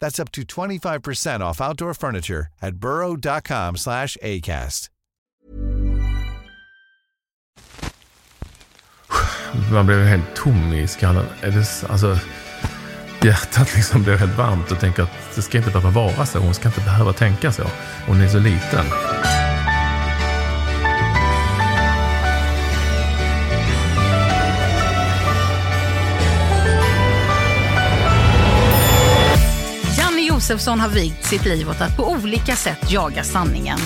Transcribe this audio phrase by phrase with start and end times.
[0.00, 4.88] That's up to 25% off outdoor furniture at burrow.com slash ACAST.
[9.72, 11.26] Man blev helt tom i skallen.
[11.40, 12.18] Är det, alltså,
[13.22, 16.38] hjärtat liksom blev helt varmt och tänker att det ska inte behöva vara så.
[16.38, 17.64] Hon ska inte behöva tänka så.
[18.06, 18.84] Hon är så liten.
[30.50, 33.78] Josefsson har vigt sitt liv åt att på olika sätt jaga sanningen.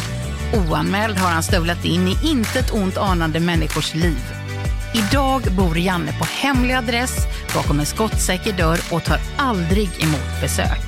[0.54, 4.18] Oanmäld har han stövlat in i intet ont anande människors liv.
[4.94, 7.16] Idag bor Janne på hemlig adress
[7.54, 10.84] bakom en skottsäker dörr och tar aldrig emot besök.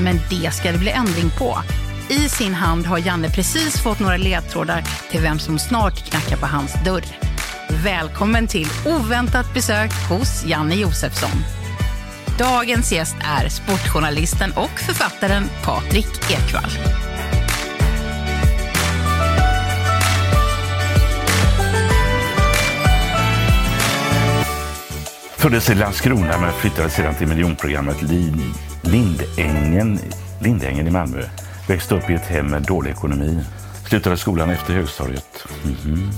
[0.00, 1.58] Men det ska det bli ändring på.
[2.08, 6.46] I sin hand har Janne precis fått några ledtrådar till vem som snart knackar på
[6.46, 7.04] hans dörr.
[7.84, 11.65] Välkommen till oväntat besök hos Janne Josefsson.
[12.38, 16.70] Dagens gäst är sportjournalisten och författaren Patrik Ekwall.
[25.36, 27.96] Föddes i Landskrona men flyttade sedan till miljonprogrammet
[28.82, 30.00] Lindängen,
[30.40, 31.22] Lindängen i Malmö.
[31.68, 33.44] Växte upp i ett hem med dålig ekonomi.
[33.88, 35.46] Slutade skolan efter högstadiet.
[35.62, 36.10] Mhm.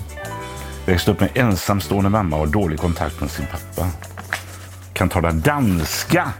[0.87, 3.91] Växte upp med ensamstående mamma och dålig kontakt med sin pappa.
[4.99, 6.33] Kan tala danska.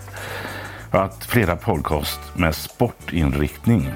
[0.93, 3.93] Har haft flera podcast med sportinriktning.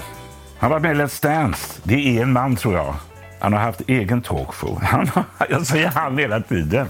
[0.58, 1.80] Han var med i Let's Dance.
[1.82, 2.94] Det är en man tror jag.
[3.40, 4.80] Han har haft egen talkshow.
[4.82, 6.88] Han har, jag säger han hela tiden.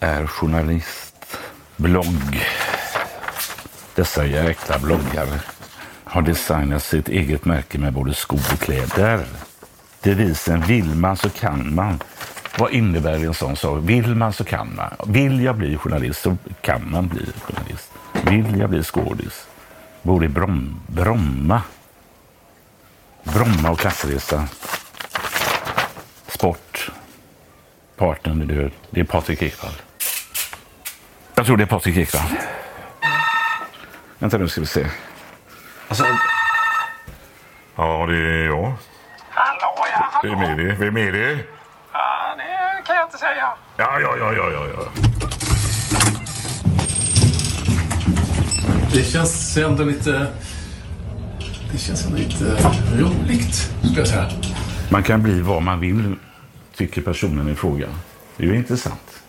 [0.00, 1.36] Är journalist.
[1.76, 2.44] Blogg.
[3.94, 5.40] Dessa jäkla bloggare
[6.04, 9.26] har designat sitt eget märke med både skor och kläder.
[10.02, 11.98] Devisen vill man så kan man.
[12.58, 13.78] Vad innebär en sån sak?
[13.82, 15.12] Vill man så kan man.
[15.12, 17.92] Vill jag bli journalist så kan man bli journalist.
[18.12, 19.46] Vill jag bli skådis?
[20.02, 21.62] Bor i Brom, Bromma.
[23.22, 24.48] Bromma och klassresa.
[26.28, 26.90] Sport.
[27.96, 28.70] Partnern är död.
[28.90, 29.72] Det är Patrik Ekwall.
[31.34, 32.28] Jag tror det är Patrik Ekwall.
[34.18, 34.86] Vänta nu ska vi se.
[35.88, 36.04] Alltså,
[37.76, 38.72] Ja, det är jag.
[39.30, 40.38] hallå ja, hallå.
[40.38, 40.74] Vem är det?
[40.74, 41.38] Vem är det?
[42.86, 43.48] Kan jag inte säga.
[43.76, 44.66] Ja, ja, ja, ja, ja.
[44.74, 44.88] ja.
[48.92, 50.26] Det känns ändå lite...
[51.72, 52.44] Det känns ändå lite
[52.98, 54.30] roligt, skulle jag säga.
[54.90, 56.14] Man kan bli vad man vill,
[56.76, 57.86] tycker personen i fråga.
[58.36, 59.22] Det är ju intressant.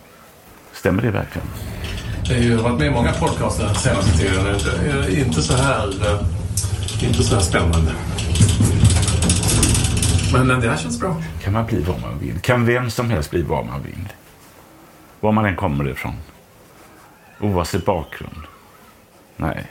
[0.72, 1.48] Stämmer det verkligen?
[2.28, 4.44] Jag har varit med i många podcaster den senaste tiden.
[4.44, 7.92] Det är Inte så här, eh, inte så här spännande.
[10.44, 11.22] Men det här känns bra.
[11.42, 12.40] Kan man bli vad man vill?
[12.40, 14.08] Kan vem som helst bli vad man vill?
[15.20, 16.14] Var man än kommer ifrån.
[17.40, 18.42] Oavsett bakgrund.
[19.36, 19.66] Nej,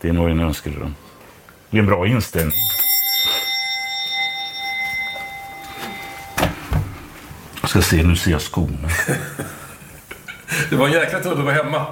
[0.00, 0.94] det är nog en önskedröm.
[1.70, 2.56] Det är en bra inställning.
[7.60, 8.88] Jag ska se, nu ser jag skorna.
[10.70, 11.86] Det var en jäkla tur du var hemma.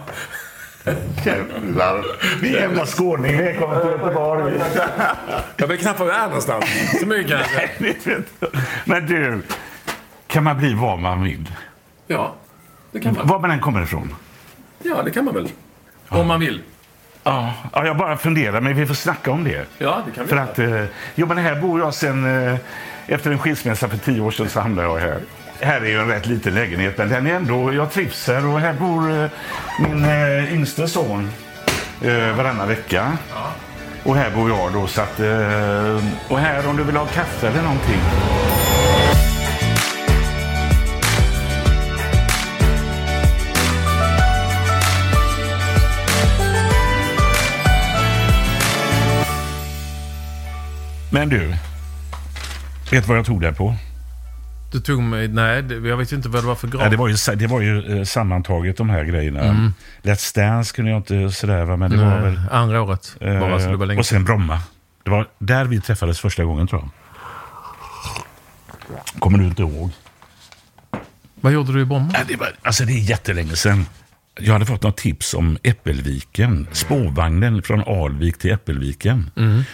[1.25, 2.05] Jävlar.
[2.43, 3.39] Vi är jävla skåning.
[3.39, 4.61] Välkommen till Göteborg.
[5.57, 6.65] Jag vet knappt var jag är någonstans.
[7.01, 7.71] Så mycket kanske.
[7.79, 8.23] Nej, jag.
[8.85, 9.43] Men du,
[10.27, 11.53] kan man bli vad man vill?
[12.07, 12.35] Ja,
[12.93, 13.27] det kan man.
[13.27, 14.15] Var man än kommer ifrån?
[14.83, 15.49] Ja, det kan man väl.
[16.09, 16.63] Om man vill.
[17.23, 19.67] Ja, ja, jag bara funderar, men vi får snacka om det.
[19.79, 20.45] Ja, det kan vi För göra.
[20.45, 20.85] att, eh,
[21.15, 22.57] jo men här bor jag sedan, eh,
[23.07, 25.21] efter en skilsmässa för tio år sedan så hamnade jag här.
[25.63, 28.61] Här är ju en rätt liten lägenhet, men den är ändå, jag trivs här och
[28.61, 29.31] här bor eh,
[29.81, 31.31] min eh, yngste son
[32.03, 33.19] eh, varannan vecka.
[34.03, 37.49] Och här bor jag då, så att, eh, och här om du vill ha kaffe
[37.49, 38.01] eller någonting.
[51.13, 51.55] Men du,
[52.91, 53.75] vet vad jag tog där på?
[54.71, 55.29] Du tog mig...
[55.29, 56.83] Nej, jag vet inte vad det var för grad.
[56.83, 59.73] Ja, det var ju, det var ju eh, sammantaget de här grejerna.
[60.03, 62.41] Let's Dance kunde jag inte sådär, va, men det var Nej, väl...
[62.51, 63.17] Andra året.
[63.21, 64.61] Bara, så det var Eh, länge och sen Bromma.
[65.05, 66.91] Det var där vi träffades första gången tror jag.
[69.21, 69.91] Kommer du inte ihåg?
[71.41, 72.11] Vad gjorde du i Bromma?
[72.15, 73.87] Ja, det, var, alltså det är jättelänge sedan.
[74.41, 76.67] Jag hade fått något tips om Äppelviken.
[76.73, 79.31] Spårvagnen från Alvik till Äppelviken.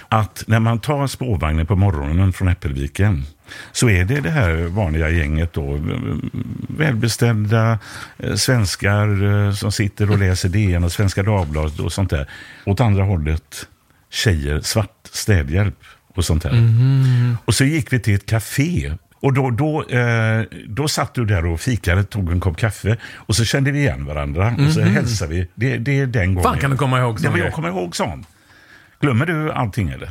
[0.09, 3.25] Att när man tar spårvagnen på morgonen från Äppelviken
[3.73, 5.81] så är det det här vanliga gänget då.
[6.69, 7.79] Välbeställda
[8.19, 12.31] eh, svenskar eh, som sitter och läser DN och Svenska Dagbladet och sånt där.
[12.65, 13.67] Åt andra hållet
[14.11, 15.79] tjejer, svart städhjälp
[16.15, 16.71] och sånt där.
[17.45, 18.93] Och så gick vi till ett café.
[19.21, 23.37] Och då, då, eh, då satt du där och fikade, tog en kopp kaffe och
[23.37, 25.49] så kände vi igen varandra och så hälsade vi.
[25.55, 26.51] Det, det är den gången.
[26.51, 28.29] Fan kan du komma ihåg Ja, sån men jag kommer ihåg sånt.
[29.01, 30.11] Glömmer du allting eller?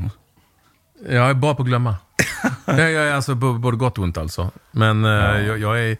[1.09, 1.95] Jag är bra på att glömma.
[2.65, 4.51] jag, jag är alltså både gott och ont alltså.
[4.71, 5.11] Men eh,
[5.47, 5.97] jag, jag är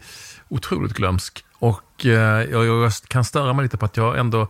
[0.48, 1.44] otroligt glömsk.
[1.58, 4.48] Och eh, jag, jag kan störa mig lite på att jag ändå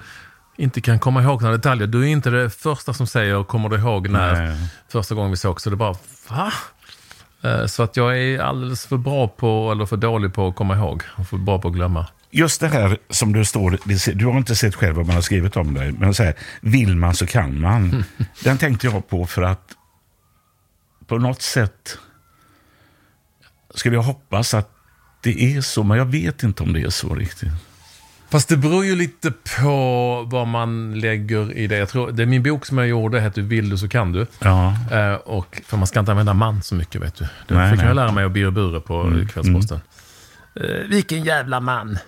[0.56, 1.86] inte kan komma ihåg några detaljer.
[1.86, 4.56] Du är inte det första som säger kommer du ihåg när Nej.
[4.92, 5.94] första gången vi såg så det bara
[6.28, 6.52] va?
[7.42, 10.76] Eh, Så att jag är alldeles för bra på, eller för dålig på att komma
[10.76, 11.02] ihåg.
[11.16, 12.06] Och för bra på att glömma.
[12.30, 13.78] Just det här som du står,
[14.14, 16.96] du har inte sett själv vad man har skrivit om dig, men så här, vill
[16.96, 18.04] man så kan man.
[18.44, 19.60] Den tänkte jag på för att
[21.06, 21.98] på något sätt
[23.74, 24.70] skulle jag hoppas att
[25.20, 27.52] det är så, men jag vet inte om det är så riktigt.
[28.28, 31.76] Fast det beror ju lite på vad man lägger i det.
[31.76, 34.26] Jag tror, det är min bok som jag gjorde heter Vill du så kan du.
[34.38, 34.76] Ja.
[34.92, 37.24] Eh, och, för man ska inte använda man så mycket, vet du.
[37.48, 37.88] Det Nej, fick nej.
[37.88, 39.80] jag lära mig av Birre Bure på Kvällsposten.
[40.54, 41.98] Eh, vilken jävla man!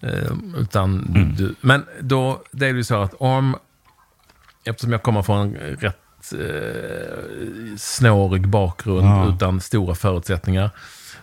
[0.00, 1.06] Eh, utan
[1.38, 3.56] du, men då, det är ju så att om,
[4.64, 5.76] eftersom jag kommer från en
[6.20, 9.34] rätt eh, snårig bakgrund Ja.
[9.34, 10.70] utan stora förutsättningar,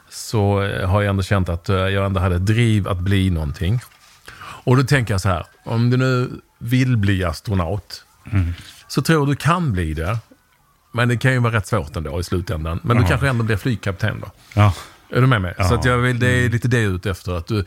[0.09, 3.79] så eh, har jag ändå känt att eh, jag ändå hade driv att bli någonting.
[4.39, 6.29] Och då tänker jag så här, om du nu
[6.59, 8.03] vill bli astronaut,
[8.87, 10.17] så tror jag du kan bli det.
[10.91, 12.79] Men det kan ju vara rätt svårt ändå i slutändan.
[12.83, 13.07] Men du Ja.
[13.09, 14.31] kanske ändå blir flygkapten då.
[14.53, 14.73] Ja.
[15.09, 15.53] Är du med mig?
[15.57, 15.69] Ja.
[15.69, 17.31] Så att jag vill, det är lite det jag är ute efter.
[17.37, 17.65] Att du,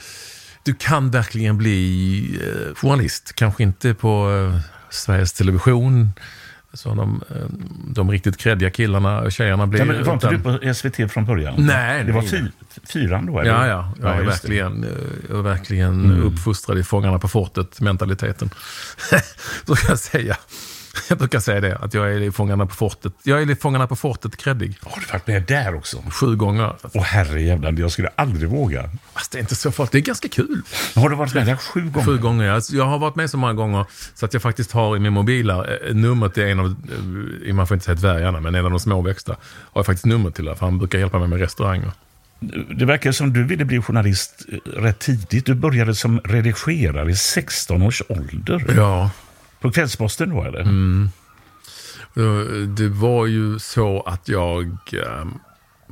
[0.64, 3.32] du kan verkligen bli eh, journalist.
[3.34, 4.60] Kanske inte på eh,
[4.90, 6.10] Sveriges Television.
[6.72, 7.36] Så de, eh,
[7.94, 9.80] de riktigt kreddiga killarna och tjejerna blir...
[9.80, 11.54] Ja, men var inte du på SVT från början?
[11.58, 12.42] Nej, Det var fy,
[12.92, 13.40] fyran då?
[13.40, 13.50] Eller?
[13.50, 13.92] Ja, ja.
[14.00, 14.26] Jag är det.
[14.26, 14.90] verkligen, eh,
[15.28, 18.50] jag är verkligen uppfostrad i Fångarna på fortet-mentaliteten.
[19.66, 20.36] Så kan jag säga.
[21.08, 23.12] Jag brukar säga det, att jag är Fångarna på fortet.
[23.22, 24.78] Jag är i Fångarna på fortet-kreddig.
[24.82, 26.02] Har du varit med där också?
[26.10, 26.76] Sju gånger.
[26.94, 28.90] Åh herrejävlar, jag skulle aldrig våga.
[29.14, 29.92] Fast det är inte så farligt.
[29.92, 30.62] Det är ganska kul.
[30.94, 32.06] Har du varit med där sju gånger?
[32.06, 32.44] Sju gånger.
[32.44, 33.84] Jag, jag har varit med så många gånger
[34.14, 36.76] så att jag faktiskt har i min mobil här, eh, numret till en av,
[37.46, 39.32] eh, man får inte säga dvärgarna, men en av de små växta.
[39.42, 41.92] Har jag faktiskt nummer till för han brukar hjälpa mig med restauranger.
[42.76, 45.46] Det verkar som du ville bli journalist eh, rätt tidigt.
[45.46, 48.74] Du började som redigerare i 16 års ålder.
[48.76, 49.10] Ja.
[49.60, 50.60] På Kvällsposten då eller?
[50.60, 51.10] Mm.
[52.16, 55.24] Eh, det var ju så att jag eh,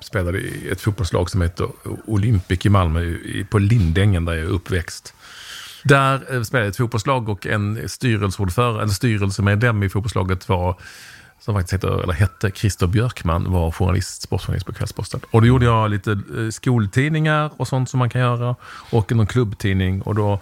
[0.03, 1.69] spelade i ett fotbollslag som heter
[2.07, 3.17] Olympic i Malmö,
[3.51, 5.15] på Lindängen där jag är uppväxt.
[5.85, 10.77] Där eh, spelade jag ett fotbollslag och en styrelseordförande, en styrelsemedlem i fotbollslaget var
[11.41, 15.21] som faktiskt heter, eller hette Christer Björkman, var journalist, sportjournalist på Kvällsposten.
[15.31, 16.19] Och då gjorde jag lite
[16.51, 18.57] skoltidningar och sånt som man kan göra.
[18.91, 20.03] Och någon klubbtidning.
[20.03, 20.41] Och då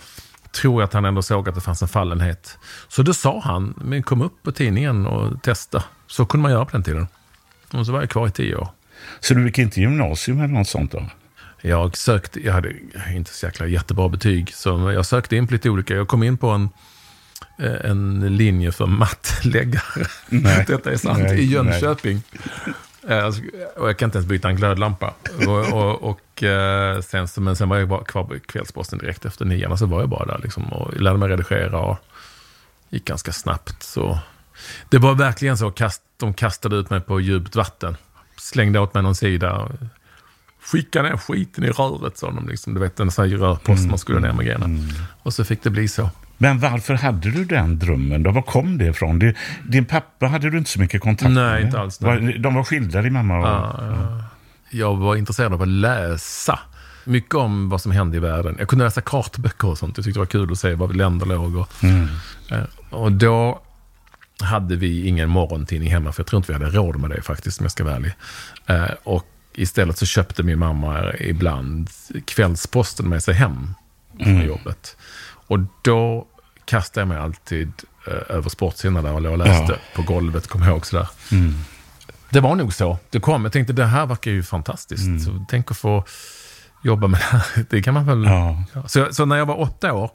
[0.56, 2.58] tror jag att han ändå såg att det fanns en fallenhet.
[2.88, 5.82] Så då sa han, men kom upp på tidningen och testa.
[6.06, 7.06] Så kunde man göra på den tiden.
[7.72, 8.68] Och så var jag kvar i tio år.
[9.20, 11.02] Så du gick inte gymnasium eller något sånt då?
[11.62, 12.72] Jag sökte, jag hade
[13.14, 15.94] inte så jäkla jättebra betyg, så jag sökte in på lite olika.
[15.94, 16.68] Jag kom in på en,
[17.58, 20.06] eh, en linje för mattläggare.
[20.28, 20.64] Nej.
[20.68, 22.22] Detta är sant, Nej, i Jönköping.
[22.32, 22.72] Alltså,
[23.76, 25.14] Och jag kan inte ens byta en glödlampa.
[25.46, 29.24] Och, och, och, eh, sen, så- men sen var jag bara kvar på Kvällsposten direkt
[29.24, 29.78] efter nian.
[29.78, 31.96] Så var jag bara där liksom, och lärde mig redigera och
[32.90, 33.82] gick ganska snabbt.
[33.82, 34.18] Så.
[34.88, 37.96] Det var verkligen så, kast, de kastade ut mig på djupt vatten.
[38.36, 39.68] Slängde åt mig någon sida.
[40.62, 42.48] Skicka ner skiten i röret, sa de.
[42.48, 42.74] Liksom.
[42.74, 44.66] Du vet, en sån här rörpost man skulle ner med grejerna.
[45.22, 46.10] Och så fick det bli så.
[46.38, 48.30] Men varför hade du den drömmen då?
[48.30, 49.18] Var kom det ifrån?
[49.18, 51.62] Det- Din pappa hade du inte så mycket kontakt Nej, med?
[51.62, 52.38] inte alls, nej.
[52.38, 53.46] De var skilda, din mamma och...
[53.46, 54.22] Ja, ja.
[54.70, 56.58] jag var intresserad av att läsa
[57.04, 58.56] mycket om vad som hände i världen.
[58.58, 59.96] Jag kunde läsa kartböcker och sånt.
[59.96, 61.56] Jag tyckte det var kul att se var länder låg.
[61.56, 61.68] Och,
[62.52, 63.62] eh, och då
[64.40, 67.60] hade vi ingen morgontidning hemma, för jag tror inte vi hade råd med det faktiskt,
[67.60, 68.12] om jag ska vara ärlig.
[68.66, 71.90] Eh, och istället så köpte min mamma ibland
[72.24, 73.74] kvällsposten med sig hem
[74.22, 74.96] från jobbet.
[75.46, 76.26] Och då
[76.64, 77.72] kastade jag mig alltid
[78.06, 79.78] eh, över sportsidan där och låg och läste Ja.
[79.94, 81.08] på golvet, kommer jag ihåg sådär.
[82.30, 82.98] Det var nog så.
[83.10, 83.42] Det kom.
[83.44, 85.24] Jag tänkte, det här verkar ju fantastiskt.
[85.24, 86.04] Så tänk att få
[86.84, 87.64] jobba med det här.
[87.70, 88.24] Det kan man väl...
[88.24, 88.64] Ja.
[88.74, 90.10] Ja, Så, så när jag var åtta år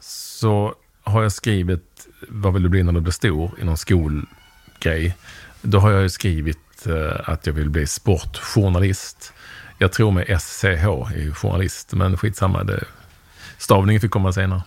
[0.00, 0.74] så
[1.04, 3.50] har jag skrivit Vad vill du bli när du blir stor?
[3.60, 5.16] i någon skolgrej.
[5.62, 9.32] Då har jag ju skrivit eh, att jag vill bli sportjournalist.
[9.78, 12.64] Jag tror med SCH i journalist, men skitsamma.
[12.64, 12.84] Det,
[13.58, 14.62] stavningen fick komma senare.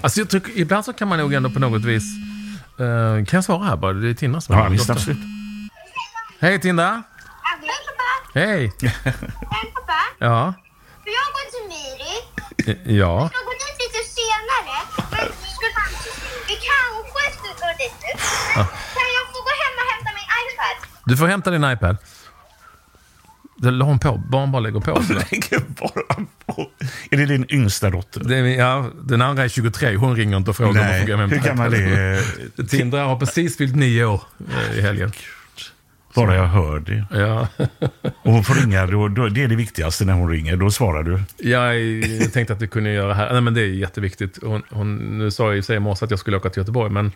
[0.00, 2.02] Alltså jag tycker, ibland så kan man nog ändå på något vis...
[2.78, 3.92] eh, kan jag svara här bara?
[3.92, 5.18] Det är Tinna som Ja, är visst, absolut.
[6.40, 7.02] Hej Tinda!
[7.42, 8.38] Hej pappa!
[8.40, 8.72] Hej!
[8.82, 10.00] Hej pappa!
[10.18, 10.54] Ja.
[11.04, 12.14] Får jag gå till Miri?
[12.98, 13.20] Ja.
[13.20, 14.76] Jag ska gå dit lite senare.
[15.10, 15.66] Men ska,
[16.48, 18.12] vi kanske ska gå dit nu.
[18.56, 18.64] Men
[18.96, 20.76] kan jag få gå hem och hämta min iPad?
[21.04, 21.96] Du får hämta din iPad.
[23.56, 24.22] Det la hon på.
[24.30, 25.28] Barn bara lägger på sådär.
[25.30, 26.70] Lägger bara på.
[27.10, 28.20] Är det din yngsta dotter?
[28.24, 29.96] Det är, ja, den andra är 23.
[29.96, 32.66] Hon ringer inte och frågar om hon Nej, får gå hem hur gammal är...
[32.68, 34.22] Tindra har precis fyllt nio år
[34.72, 35.12] eh, i helgen.
[36.14, 37.04] Bara jag hör det.
[37.10, 37.48] Ja.
[38.22, 40.56] Och hon får ringa, då, då, det är det viktigaste när hon ringer.
[40.56, 41.22] Då svarar du.
[41.36, 43.32] Jag, jag tänkte att vi kunde göra här.
[43.32, 44.38] Nej, men det är jätteviktigt.
[44.42, 47.12] Hon, hon, nu sa jag sig i morse att jag skulle åka till Göteborg, men,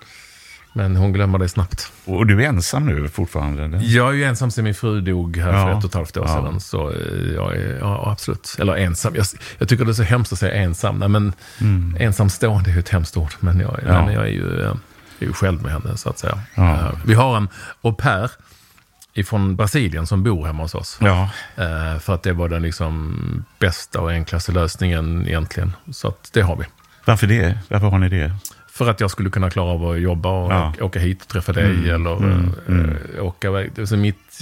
[0.73, 1.93] men hon glömmer det snabbt.
[2.05, 3.65] Och du är ensam nu fortfarande?
[3.65, 3.79] Eller?
[3.83, 5.79] Jag är ju ensam sen min fru dog här för Ja.
[5.79, 6.35] ett och ett halvt år Ja.
[6.35, 6.61] sedan.
[6.61, 6.97] Så eh,
[7.35, 8.57] jag är, ja, absolut.
[8.59, 9.15] Eller ensam.
[9.17, 9.27] Jag,
[9.59, 10.99] jag tycker det är så hemskt att säga ensam.
[10.99, 11.33] Nej, men
[11.99, 13.33] ensamstående är ju ett hemskt ord.
[13.41, 13.95] Men jag, Mm.
[13.95, 14.05] Ja.
[14.05, 14.77] men jag är, ju, eh, jag
[15.19, 16.39] är ju själv med henne, så att säga.
[16.55, 16.75] Ja.
[16.75, 17.49] Eh, Vi har en
[17.83, 18.31] au pair
[19.15, 20.99] ifrån Brasilien som bor hemma hos oss.
[21.01, 21.31] Ja.
[22.01, 25.73] För att det var den liksom bästa och enklaste lösningen egentligen.
[25.93, 26.65] Så att det har vi.
[27.05, 27.59] Varför det?
[27.69, 28.33] Varför har ni det?
[28.81, 30.73] För att jag skulle kunna klara av att jobba och Ja.
[30.81, 32.13] åka hit och träffa dig eller
[33.17, 33.73] eh, åka iväg.
[33.75, 34.39] Det är så mitt,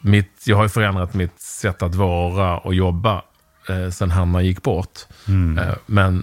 [0.00, 3.22] mitt, jag har ju förändrat mitt sätt att vara och jobba
[3.68, 4.98] eh, sen Hanna gick bort.
[5.58, 6.22] Eh, men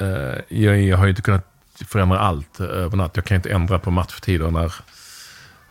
[0.00, 0.08] eh,
[0.48, 1.46] jag, jag har ju inte kunnat
[1.88, 3.12] förändra allt över natt.
[3.16, 4.74] Jag kan inte ändra på matchtider när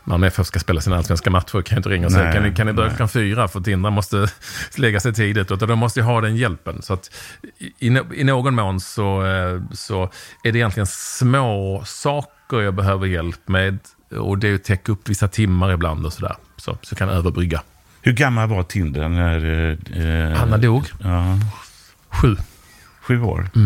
[0.06, 1.62] Malmö FF ska spela sina allsvenska matcher.
[1.62, 2.90] Kan jag inte ringa och säga, kan ni, kan ni nej.
[2.90, 3.48] klockan fyra?
[3.48, 4.28] För Tindra måste
[4.76, 5.52] lägga sig tidigt.
[5.52, 6.82] Utan då måste jag ha den hjälpen.
[6.82, 7.12] Så att
[7.80, 10.04] i, i, någon mån så, eh, så
[10.44, 13.80] är det egentligen små saker jag behöver hjälp med.
[14.12, 16.36] Och det är att täcka upp vissa timmar ibland och sådär.
[16.58, 17.62] Så, så kan jag överbrygga.
[18.02, 19.72] Hur gammal var Tindra när...
[20.32, 20.86] Eh, Hanna dog.
[21.04, 21.40] Ja,
[22.10, 22.36] Sju.
[23.02, 23.50] sju år.
[23.56, 23.62] Eh,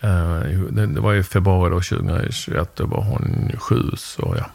[0.00, 2.76] det, det var i februari då, 2021.
[2.76, 3.82] Då var hon sju.
[3.96, 4.50] Så ja.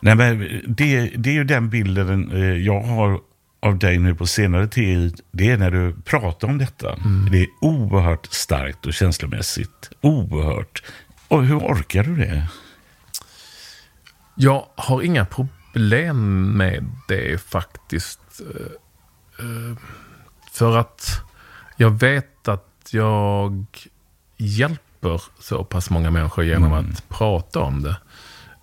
[0.00, 3.20] Nej, men det, det är ju den bilden eh, jag har
[3.60, 5.20] av dig nu på senare tid.
[5.30, 6.96] Det är när du pratar om detta.
[7.30, 9.90] Det är oerhört starkt och känslomässigt.
[10.00, 10.82] Oerhört.
[11.28, 12.48] Och hur orkar du det?
[14.34, 18.20] Jag har inga problem med det faktiskt.
[18.40, 19.76] Eh, eh,
[20.52, 21.20] För att
[21.76, 23.66] jag vet att jag
[24.46, 27.96] hjälper så pass många människor genom att prata om det.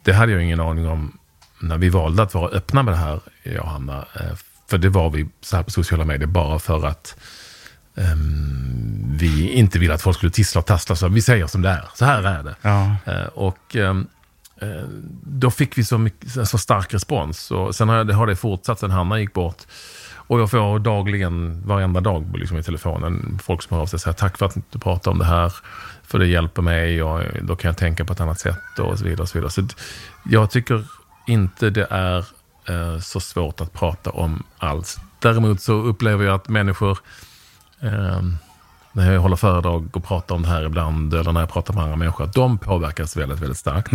[0.04, 1.18] Det hade jag ingen aning om
[1.60, 3.98] när vi valde att vara öppna med det här, jag och Hanna.
[4.16, 4.36] Eh,
[4.70, 7.16] För det var vi så här på sociala medier bara för att
[7.98, 10.96] ehm, vi inte ville att folk skulle tissla och tassla.
[10.96, 11.84] Så vi säger som det är.
[11.96, 12.56] Så här är det.
[12.62, 12.96] Ja.
[13.06, 13.96] Eh, Och eh,
[15.24, 17.52] då fick vi så, mycket, så stark respons.
[17.52, 19.58] Och sen har det, har det fortsatt sen Hanna gick bort.
[20.32, 24.02] Och jag får dagligen, varenda dag liksom i telefonen, folk som hör av sig och
[24.02, 25.54] säger tack för att du pratar om det här.
[26.04, 29.06] För det hjälper mig och då kan jag tänka på ett annat sätt och så
[29.06, 29.22] vidare.
[29.22, 29.52] Och så vidare.
[29.52, 29.62] Så
[30.24, 30.84] jag tycker
[31.28, 32.18] inte det är
[32.70, 34.98] eh, så svårt att prata om alls.
[35.20, 37.00] Däremot så upplever jag att människor
[37.82, 38.22] eh,
[38.94, 41.84] när jag håller föredrag och pratar om det här ibland, eller när jag pratar med
[41.84, 43.92] andra människor, att de påverkas väldigt, väldigt starkt.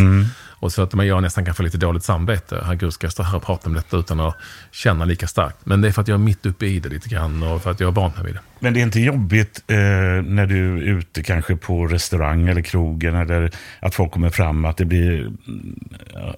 [0.59, 2.63] Och så att man jag nästan kan få lite dåligt samvete.
[2.65, 4.37] Herregud, ska jag stå här och prata om detta utan att
[4.71, 5.57] känna lika starkt?
[5.65, 7.71] Men det är för att jag är mitt uppe i det lite grann och för
[7.71, 8.41] att jag är van vid det.
[8.59, 9.77] Men det är inte jobbigt eh,
[10.25, 13.51] när du är ute kanske på restaurang eller krogen eller
[13.81, 15.81] att folk kommer fram att det blir mm,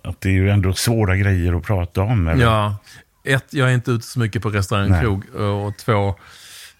[0.04, 2.28] att det är ju ändå svåra grejer att prata om.
[2.28, 2.44] Eller?
[2.44, 2.76] Ja,
[3.24, 5.24] ett, jag är inte ute så mycket på restaurang och krog.
[5.34, 6.14] Och två,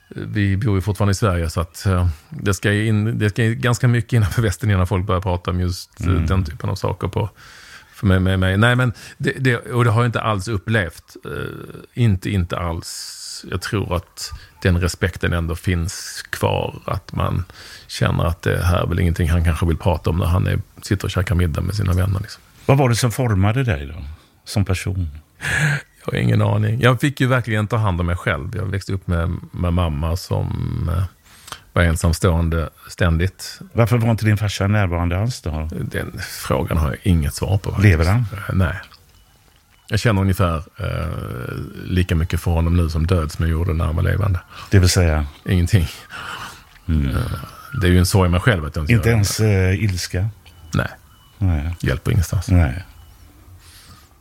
[0.09, 3.89] vi bor ju fortfarande i Sverige så att eh, det ska, in, det ska ganska
[3.89, 7.31] mycket innanför västen innan folk börjar prata om just eh, den typen av saker på
[7.99, 8.21] för mig.
[8.21, 8.57] Med mig.
[8.57, 11.17] Nej, men det, det, och det har jag inte alls upplevt.
[11.25, 13.15] Eh, inte, inte alls.
[13.51, 14.31] Jag tror att
[14.63, 16.83] den respekten ändå finns kvar.
[16.87, 17.45] Att man
[17.87, 20.61] känner att det här är väl ingenting han kanske vill prata om när han är,
[20.83, 22.21] sitter och käkar middag med sina vänner.
[22.21, 22.43] Liksom.
[22.67, 24.05] Vad var det som formade dig då?
[24.45, 25.09] Som person?
[26.13, 26.81] Jag har ingen aning.
[26.81, 28.57] Jag fick ju verkligen ta hand om mig själv.
[28.57, 30.47] Jag växte upp med, med mamma som
[30.97, 31.03] eh,
[31.73, 33.61] var ensamstående ständigt.
[33.73, 35.69] Varför var inte din farsa närvarande alls då?
[35.73, 37.71] Den frågan har jag inget svar på.
[37.71, 37.85] faktiskt.
[37.85, 38.19] Lever han?
[38.33, 38.75] Eh, Nej.
[39.91, 41.09] Jag känner ungefär eh,
[41.85, 44.41] lika mycket för honom nu som död som jag gjorde när han var levande.
[44.71, 45.87] Det vill säga, Ingenting.
[46.89, 46.95] Eh,
[47.81, 50.29] det är ju en sorg i mig själv att jag inte, inte ens eh, ilska?
[50.75, 50.89] Nej,
[51.39, 51.75] Nej.
[51.81, 52.49] hjälper ingenstans.
[52.49, 52.85] Nej.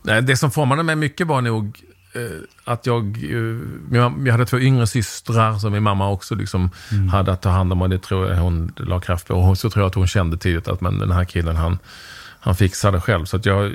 [0.08, 1.80] Nej, det som formade mig mycket var nog
[2.12, 2.22] eh,
[2.64, 6.70] att jag, eh, jag, hade två yngre systrar som min mamma också liksom
[7.12, 9.34] hade att ta hand om och det tror jag hon la kraft på.
[9.34, 11.78] Och så tror jag att hon kände tidigt att men den här killen han,
[12.40, 13.24] han fixar det själv.
[13.24, 13.72] Så att jag,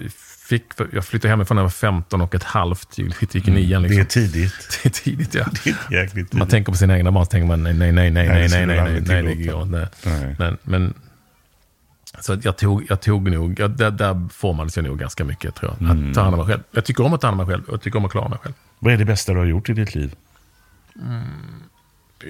[0.48, 3.84] fick, jag flyttade hemifrån när jag var 15 och ett halvt, gick i nian.
[3.84, 4.02] Det Liksom.
[4.02, 4.80] är tidigt.
[4.84, 5.46] Det är tidigt ja.
[5.64, 6.50] Det är jäkligt Man tidigt.
[6.50, 8.58] tänker på sina egna barn så tänker man nej, nej, nej, nej, Nej, nej, det
[8.58, 9.88] nej, nej, nej, nej, det inte.
[10.04, 10.36] Nej.
[10.40, 10.94] Men, men,
[12.20, 15.76] så jag tog, jag tog nog, jag, där, där formades jag nog ganska mycket tror
[15.80, 15.90] jag.
[16.10, 16.64] Att ta hand om mig själv.
[16.72, 18.30] Jag tycker om att ta hand om mig själv och jag tycker om att klara
[18.30, 18.54] mig själv.
[18.80, 20.16] Vad är det bästa du har gjort i ditt liv?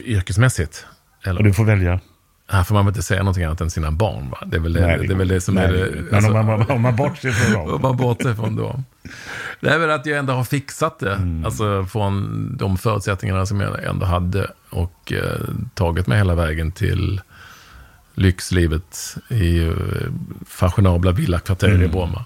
[0.05, 0.85] Yrkesmässigt.
[1.23, 1.99] Eller, Och du får välja.
[2.47, 4.37] här får man väl inte säga någonting annat än sina barn va?
[4.45, 6.01] Det är väl det, Nej, det, är väl det som nej, är det-.
[6.11, 7.81] Men om man, om man bortser från Om dem.
[7.81, 8.85] man bortser från dem.
[9.61, 11.13] Det är väl att jag ändå har fixat det.
[11.13, 11.45] Mm.
[11.45, 14.47] Alltså från de förutsättningarna som jag ändå hade.
[14.69, 15.39] Och eh,
[15.73, 17.21] tagit mig hela vägen till
[18.15, 19.73] lyxlivet i eh,
[20.47, 21.81] fashionabla villakvarter Mm.
[21.81, 22.25] i Bromma.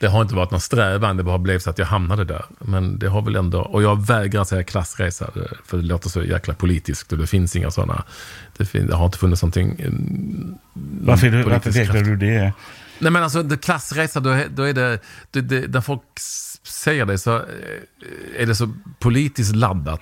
[0.00, 2.44] Det har inte varit någon strävan, det bara blev så att jag hamnade där.
[2.58, 5.30] Men det har väl ändå, och jag vägrar säga klassresa,
[5.64, 8.04] för det låter så jäkla politiskt och det finns inga sådana.
[8.56, 9.76] Det, fin, det har inte funnits någonting.
[9.80, 9.90] eh,
[11.00, 12.52] Varför, du- varför vägrar du det?
[12.98, 14.98] Nej men alltså klassresa, då, då är det,
[15.30, 16.02] det, det, när folk
[16.62, 17.42] säger det så eh,
[18.42, 20.00] är det så politiskt laddat.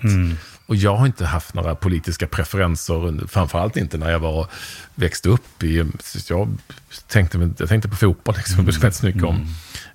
[0.67, 4.47] Och jag har inte haft några politiska preferenser, framförallt inte när jag var
[4.95, 5.63] växte upp.
[5.63, 5.85] I,
[6.29, 6.49] jag,
[7.09, 9.47] tänkte, jag tänkte på fotboll, liksom, inte så mycket om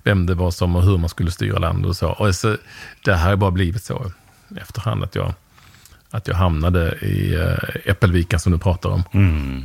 [0.02, 2.08] vem det var som och hur man skulle styra landet och så.
[2.08, 2.56] Och så
[3.04, 4.12] det här har bara blivit så
[4.60, 5.34] efterhand att jag,
[6.10, 9.02] att jag hamnade i äh, Äppelviken som du pratar om.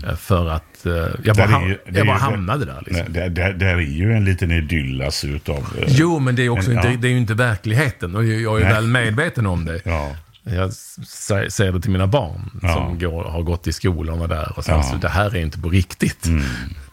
[0.08, 0.94] Eh, För att eh,
[1.24, 2.84] jag bara, ham- ju- jag bara hamnade där.
[2.86, 3.06] Liksom.
[3.10, 5.58] Nej, Där, är ju en liten idyll alltså utav...
[5.58, 6.98] eh, Jo, men det är, också Men, inte, ja.
[7.02, 8.16] det är ju inte verkligheten.
[8.16, 8.74] Och jag jag är Nej.
[8.74, 9.82] väl medveten om det.
[9.86, 10.16] Ja.
[10.56, 12.74] Jag sä- säger det till mina barn Ja.
[12.74, 14.54] som går, har gått i skolan och där.
[14.58, 14.84] Och sen, Ja.
[14.84, 16.28] så, det här är inte på riktigt.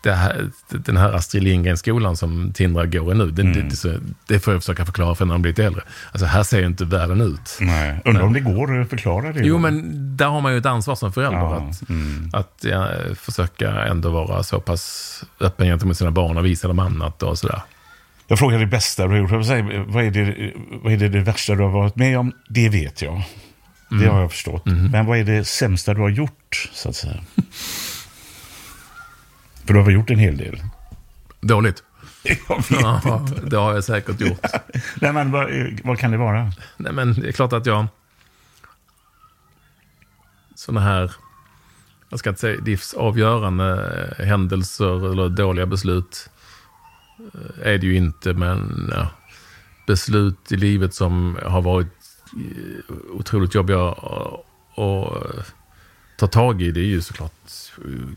[0.03, 3.99] Det här, den här Astrid Lindgren-skolan som Tindra går i nu, det, det, det, så-
[4.29, 5.83] det får jag försöka förklara för när de blir lite äldre.
[6.13, 7.57] Alltså här ser inte världen ut.
[7.61, 8.01] Nej.
[8.05, 9.41] Undrar om det går att förklara det.
[9.45, 9.83] Jo, men
[10.17, 11.39] där har man ju ett ansvar som förälder.
[11.39, 11.71] Ja,
[12.33, 16.79] Att, att ja, försöka ändå vara så pass öppen gentemot sina barn och visa dem
[16.79, 17.63] annat och sådär.
[18.27, 19.31] Jag frågar det bästa du har gjort.
[19.31, 22.33] Vad, är det, vad är det, det värsta du har varit med om?
[22.49, 23.23] Det vet jag.
[23.91, 24.67] Det har jag förstått.
[24.67, 27.25] Men vad är det sämsta du har gjort, så att säga?
[29.65, 30.63] För du har väl gjort en hel del?
[31.41, 31.83] Dåligt.
[32.49, 34.47] Jag vet Ja, det har jag säkert gjort.
[35.01, 35.51] Nej, men vad,
[35.85, 36.53] vad kan det vara?
[36.77, 37.87] Nej, men det är klart att jag...
[40.55, 41.13] Sådana här,
[42.09, 46.34] jag ska inte säga livsavgörande händelser eller dåliga beslut eh,
[47.63, 49.09] är det ju inte, men ja,
[49.87, 51.93] beslut i livet som har varit
[52.37, 54.41] eh, otroligt jobbiga att
[54.77, 55.45] att
[56.17, 57.33] ta tag i, det är ju såklart
[57.85, 58.09] eh,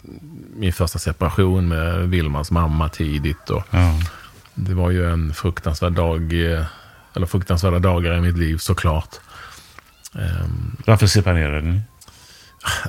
[0.56, 3.50] min första separation med Vilmas mamma tidigt.
[3.50, 4.00] Och, Ja.
[4.54, 6.66] det var ju en fruktansvärd dag, eh,
[7.14, 9.16] eller fruktansvärda dagar i mitt liv såklart.
[10.16, 11.82] Ehm, Varför separerade ni?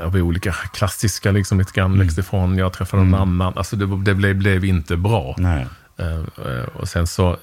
[0.00, 2.59] av olika klassiska liksom lite grann växte ifrån.
[2.59, 3.52] Jag träffade någon annan.
[3.59, 5.35] Alltså det, det blev, blev inte bra.
[5.38, 5.66] Nej.
[5.98, 7.37] Eh, eh, och sen så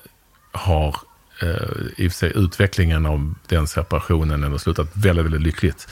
[0.52, 0.96] har
[1.42, 1.48] eh,
[1.98, 5.88] i och för sig utvecklingen av den separationen ändå slutat väldigt, väldigt lyckligt.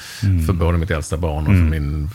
[0.46, 2.10] För både mitt äldsta barn och för min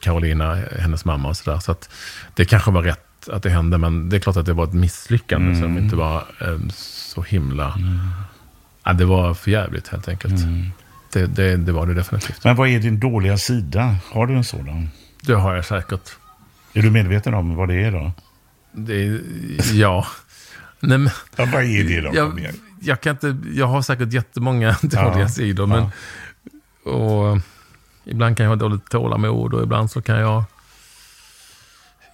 [0.00, 1.58] Carolina, hennes mamma och sådär.
[1.58, 1.90] Så att
[2.34, 4.72] det kanske var rätt att det hände, men det är klart att det var ett
[4.72, 6.24] misslyckande som inte var
[6.72, 7.78] så himla...
[8.84, 10.34] Ja, det var för jävligt helt enkelt.
[11.12, 12.44] Det, det, det var det definitivt.
[12.44, 13.96] Men vad är din dåliga sida?
[14.10, 14.88] Har du en sådan?
[15.20, 16.10] Det har jag säkert.
[16.72, 18.12] Är du medveten om vad det är då?
[18.74, 19.20] Det,
[19.72, 20.06] ja.
[20.80, 22.10] Nej, men, Ja, vad är det då?
[22.14, 25.66] Jag, jag, kan inte, jag har säkert jättemånga dåliga Ja, sidor.
[25.66, 25.82] Men,
[26.94, 27.38] och,
[28.04, 30.44] ibland kan jag ha dåligt tålamod och ibland så kan jag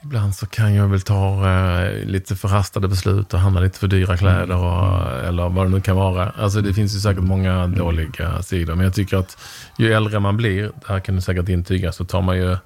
[0.03, 4.17] Ibland så kan jag väl ta eh, lite förhastade beslut och handla lite för dyra
[4.17, 6.31] kläder och, eller vad det nu kan vara.
[6.31, 8.75] Alltså det finns ju säkert många dåliga sidor.
[8.75, 9.39] Men jag tycker att
[9.79, 12.57] ju äldre man blir, det här kan du säkert intyga, så tar man ju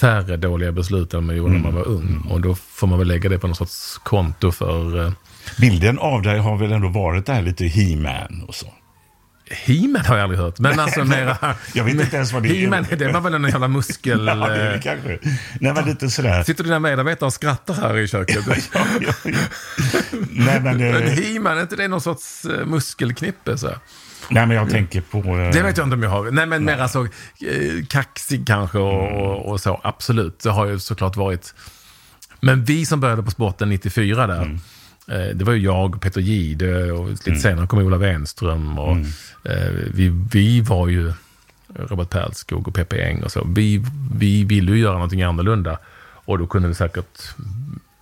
[0.00, 2.26] färre dåliga beslut än man gjorde när man var ung.
[2.30, 5.06] Och då får man väl lägga det på något sorts konto för...
[5.06, 5.12] Eh,
[5.60, 8.66] Bilden av dig har väl ändå varit det här lite He-Man och så?
[9.50, 11.36] He-Man har jag aldrig hört, men alltså mera...
[11.74, 12.54] Jag vet inte ens vad det är.
[12.54, 14.26] He-Man, det var väl en jävla muskel...
[14.26, 15.18] Ja, det är det kanske.
[15.60, 16.42] Nej, men lite sådär.
[16.42, 18.44] Sitter dina medarbetare och skrattar här i köket?
[18.46, 18.54] Ja,
[19.00, 19.30] ja, ja.
[20.30, 23.58] Nej, men, Men eh, He-Man, är inte det någon sorts eh, muskelknippe?
[23.58, 23.70] Så?
[24.30, 25.18] Nej, men jag tänker på...
[25.18, 26.30] eh, Det vet jag inte om jag har.
[26.30, 29.14] Nej, men mer alltså eh, kaxig kanske och, Mm.
[29.22, 29.80] och, och så.
[29.84, 31.54] Absolut, det har ju såklart varit.
[32.40, 34.58] Men vi som började på sporten 94 där, Mm.
[35.08, 38.78] eh, det var ju jag, Peter Gide och lite senare kom Ola Wenström.
[38.78, 39.06] Och, Mm.
[39.44, 41.12] eh, vi, vi var ju
[41.74, 43.46] Robert Perlskog och Peppe Eng och så.
[43.48, 45.78] Vi, vi ville ju göra någonting annorlunda.
[46.24, 47.34] Och då kunde det säkert...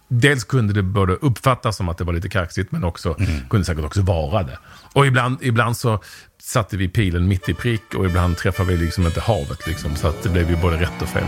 [0.09, 3.65] Dels kunde det både uppfattas som att det var lite kaxigt, men också kunde det
[3.65, 4.59] säkert också vara det.
[4.93, 6.03] Och ibland, ibland så
[6.43, 9.67] satte vi pilen mitt i prick och ibland träffade vi liksom inte havet.
[9.67, 11.25] Liksom, så att det blev ju både rätt och fel.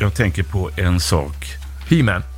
[0.00, 1.46] Jag tänker på en sak.
[1.88, 2.31] He-Man.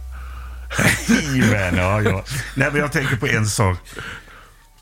[0.79, 2.25] He-Man, ja, ja.
[2.55, 3.79] Nej, men jag tänker på en sak.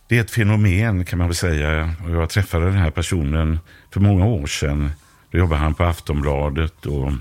[0.08, 1.94] Det är ett fenomen kan man väl säga.
[2.08, 3.58] Jag träffade den här personen
[3.92, 4.90] för många år sedan.
[5.30, 7.12] Då jobbade han på Aftonbladet och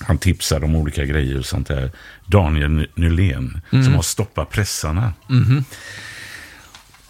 [0.00, 1.90] han tipsade om olika grejer och sånt där.
[2.26, 5.12] Daniel Ny- Nylén som har stoppat pressarna.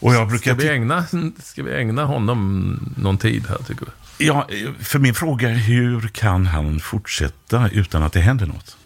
[0.01, 1.05] Och jag brukar Ska vi, ägna,
[1.43, 4.25] ska vi ägna honom någon tid här, tycker du?
[4.25, 4.49] Ja,
[4.81, 8.77] för min fråga är hur kan han fortsätta utan att det händer något?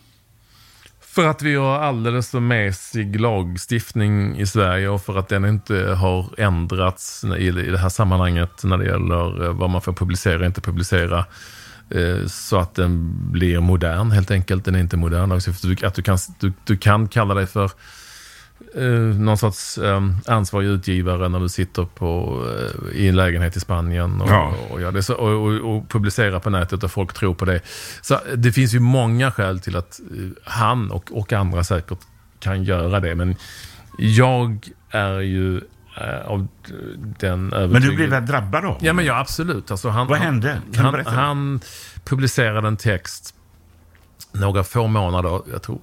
[1.14, 5.76] För att vi har alldeles för mesig lagstiftning i Sverige och för att den inte
[5.76, 10.44] har ändrats i det här sammanhanget när det gäller eh, vad man får publicera och
[10.44, 11.24] inte publicera.
[11.90, 14.64] Eh, så att den blir modern helt enkelt.
[14.64, 15.32] Den är inte modern.
[15.32, 17.70] Att du kan, du, du kan kalla dig för
[18.76, 18.82] eh,
[19.20, 22.42] någon sorts eh, ansvarig utgivare när du sitter på,
[22.92, 24.54] eh, i en lägenhet i Spanien och, Ja.
[24.70, 27.60] och, det, så, och, och, och publicera på nätet och folk tror på det.
[28.02, 31.98] Så det finns ju många skäl till att eh, han och, och andra säkert
[32.40, 33.14] kan göra det.
[33.14, 33.36] Men
[33.98, 35.56] jag är ju
[35.96, 36.46] eh, av
[37.18, 37.90] den Men övertygelsen.
[37.90, 39.70] du blev väl drabbad av Ja, men ja, absolut.
[39.70, 40.58] Alltså, han, Vad hände?
[40.74, 41.60] Kan Han, han
[42.04, 43.34] publicerade en text
[44.32, 45.78] några få månader, jag tror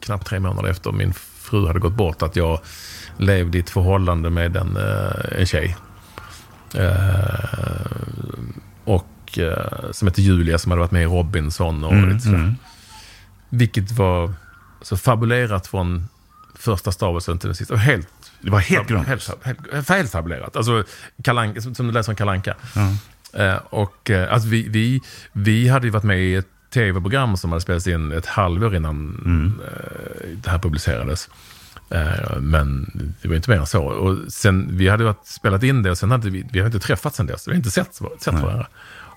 [0.00, 1.12] knappt tre månader efter min
[1.48, 2.60] fru hade gått bort, att jag
[3.16, 5.76] levde i ett förhållande med en, eh, en tjej.
[6.74, 7.86] Eh,
[8.84, 12.54] och eh, som hette Julia, som hade varit med i Robinson och Mm, lite sådär.
[13.48, 14.32] Vilket var
[14.82, 16.08] så fabulerat från
[16.54, 17.76] första stavelsen till den sista.
[17.76, 18.08] Helt
[18.40, 19.30] Det var helt grundlöst.
[19.42, 20.56] helt, helt, helt fabulerat.
[20.56, 20.84] Alltså,
[21.24, 22.54] Kalanka, som som du läser om Kalanka.
[23.32, 25.00] Eh, och eh, alltså, vi, vi,
[25.32, 29.58] vi hade ju varit med i ett tv-program som hade spelats in ett halvår innan
[29.64, 31.28] eh, det här publicerades.
[31.90, 32.90] Eh, men
[33.22, 33.84] det var inte mer än så.
[33.84, 36.86] Och sen, vi hade varit, spelat in det och sen hade vi, vi hade inte
[36.86, 37.48] träffats sen dess.
[37.48, 38.66] Vi hade inte sett, sett varandra.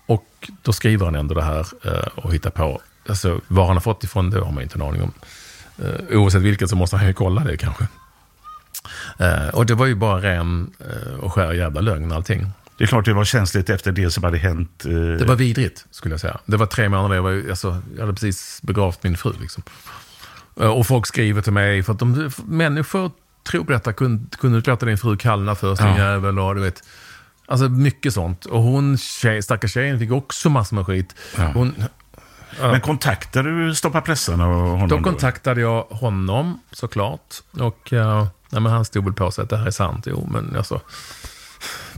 [0.05, 2.81] Och då skriver han ändå det här eh, och hittar på.
[3.09, 5.13] Alltså, vad han har fått ifrån det har man inte en aning om.
[6.11, 7.87] Oavsett vilket så måste han ju kolla det kanske.
[9.53, 10.71] Och det var ju bara ren
[11.19, 12.47] och skär jävla lögn allting.
[12.81, 14.85] Det är klart det var känsligt efter det som hade hänt.
[14.85, 16.39] eh, Det var vidrigt, skulle jag säga.
[16.45, 19.33] Det var tre månader, jag, var, alltså, jag hade precis begravt min fru.
[19.41, 19.63] Liksom.
[20.61, 23.11] Eh, Och folk skriver till mig, för att de, människor
[23.51, 23.93] tror på detta.
[23.93, 26.11] Kunde, kunde du låta din fru kallna först, din Ja.
[26.11, 26.39] jävel?
[26.39, 26.83] Och du vet.
[27.47, 28.45] Alltså mycket sånt.
[28.45, 31.15] Och hon, tjej, stackars tjejen, fick också massor med skit.
[31.37, 31.51] Ja.
[31.53, 31.75] Hon,
[32.59, 34.87] Men kontaktade du Stoppa pressarna och honom?
[34.87, 37.35] Då kontaktade jag honom såklart.
[37.59, 40.07] Och uh, nej, men han stod väl på sig att det här är sant.
[40.09, 40.81] Jo, men alltså,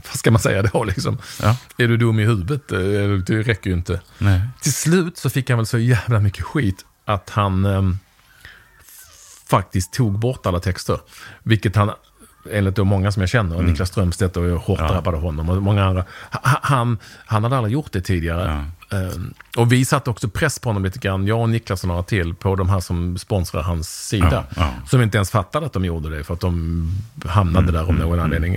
[0.08, 1.18] vad ska man säga då liksom?
[1.42, 1.56] Ja.
[1.78, 2.72] Är du dum i huvudet?
[2.72, 2.78] Eh,
[3.26, 4.00] Det räcker ju inte.
[4.18, 4.40] Nej.
[4.60, 7.98] Till slut så fick han väl så jävla mycket skit att han ehm,
[9.46, 11.00] faktiskt tog bort alla texter.
[11.42, 11.90] Vilket han,
[12.52, 14.88] enligt då många som jag känner, Niklas Strömstedt och jag hårt Ja.
[14.88, 16.04] drabbad av honom och många andra.
[16.30, 18.64] Ha- Han, han hade aldrig gjort det tidigare.
[18.92, 22.02] Ehm, och vi satte också press på honom lite grann, jag och Niklas och några
[22.02, 24.44] till, på de här som sponsrar hans sida.
[24.56, 24.74] Ja, ja.
[24.88, 26.88] Som inte ens fattade att de gjorde det för att de
[27.26, 28.54] hamnade där om någon anledning.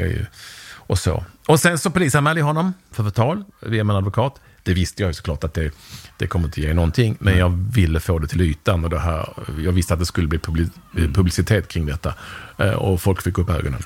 [0.87, 1.23] Och så.
[1.47, 4.35] Och sen så polisanmälde jag honom för förtal via min advokat.
[4.63, 5.71] Det visste jag ju såklart att det,
[6.17, 7.17] det kommer inte ge någonting.
[7.19, 8.83] Men jag ville få det till ytan.
[8.83, 12.13] Och det här, jag visste att det skulle bli publi- publicitet kring detta.
[12.57, 13.81] Eh, Och folk fick upp ögonen.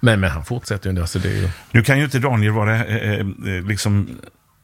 [0.00, 1.06] Men, men han fortsätter ju ändå.
[1.06, 1.48] Så det är ju...
[1.70, 3.26] Nu kan ju inte Daniel vara, eh, eh,
[3.66, 4.08] liksom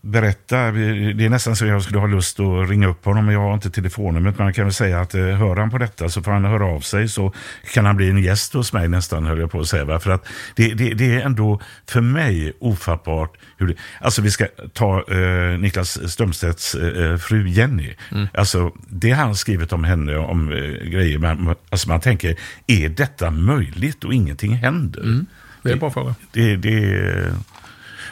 [0.01, 0.71] berätta.
[0.71, 3.55] Det är nästan så jag skulle ha lust att ringa upp honom, men jag har
[3.55, 4.39] inte telefonnumret.
[4.39, 6.67] Men han kan väl säga att eh, hör han på detta så får han höra
[6.67, 7.33] av sig så
[7.75, 9.99] kan han bli en gäst hos mig nästan, höll jag på att säga.
[9.99, 13.37] För att det, det, det är ändå för mig ofattbart.
[13.57, 17.95] Hur det, alltså vi ska ta eh, Niklas Strömstedts eh, fru Jenny.
[18.35, 20.59] Alltså det han skrivit om henne, om eh,
[20.89, 25.03] grejer, man, alltså man tänker, är detta möjligt och ingenting händer?
[25.63, 26.15] Det är en bra fråga.
[26.33, 27.33] Det, det,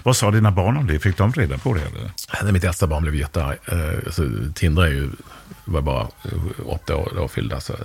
[0.07, 0.99] Vad sa dina barn om det?
[0.99, 1.81] Fick de reda på det?
[2.41, 2.53] Eller?
[2.53, 3.59] Mitt äldsta barn blev jättearg.
[3.67, 4.23] Eh, alltså,
[4.55, 5.11] Tindra är ju,
[5.65, 7.61] var bara eh, åtta år då fyllda.
[7.61, 7.79] Så, eh,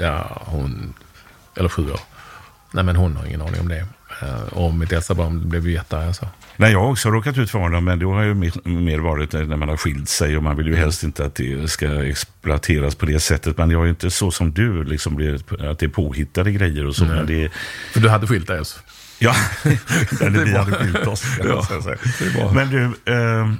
[0.00, 0.94] ja, hon,
[1.56, 2.00] eller sju år.
[2.72, 3.86] Nej, men hon har ingen aning om det.
[4.50, 6.06] Och mitt äldsta barn blev ju jättearg.
[6.06, 6.28] Alltså.
[6.56, 9.56] Nej, jag har också råkat ut för det, men det har ju mer, varit när
[9.56, 13.06] man har skilt sig och man vill ju helst inte att det ska exploateras på
[13.06, 13.58] det sättet.
[13.58, 15.34] Men jag är ju inte så som du, liksom, blir,
[15.70, 17.04] att det är påhittade grejer och så.
[17.04, 17.52] Men det
[17.92, 18.80] För du hade skilt dig alltså?
[19.18, 19.34] Ja,
[20.20, 21.24] eller vi hade skilt oss.
[21.44, 21.66] Ja.
[22.54, 23.52] Men du, eh,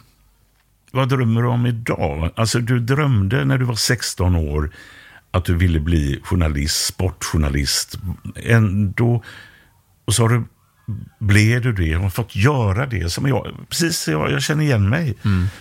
[0.92, 2.30] vad drömmer du om idag?
[2.36, 4.70] Alltså du drömde när du var 16 år
[5.30, 7.98] att du ville bli journalist, sportjournalist.
[8.36, 9.22] Ändå,
[10.04, 10.44] och så har du,
[11.18, 13.12] blev du det har fått göra det.
[13.12, 15.14] Som jag, precis, jag, jag känner igen mig.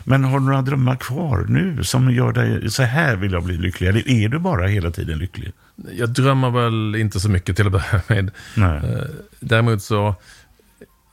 [0.04, 3.58] Men har du några drömmar kvar nu som gör dig, så här vill jag bli
[3.58, 3.88] lycklig?
[3.88, 5.52] Eller är du bara hela tiden lycklig?
[5.98, 8.32] Jag drömmer väl inte så mycket till att börja med.
[8.56, 8.78] Nej.
[8.78, 9.04] Eh,
[9.40, 10.16] Däremot så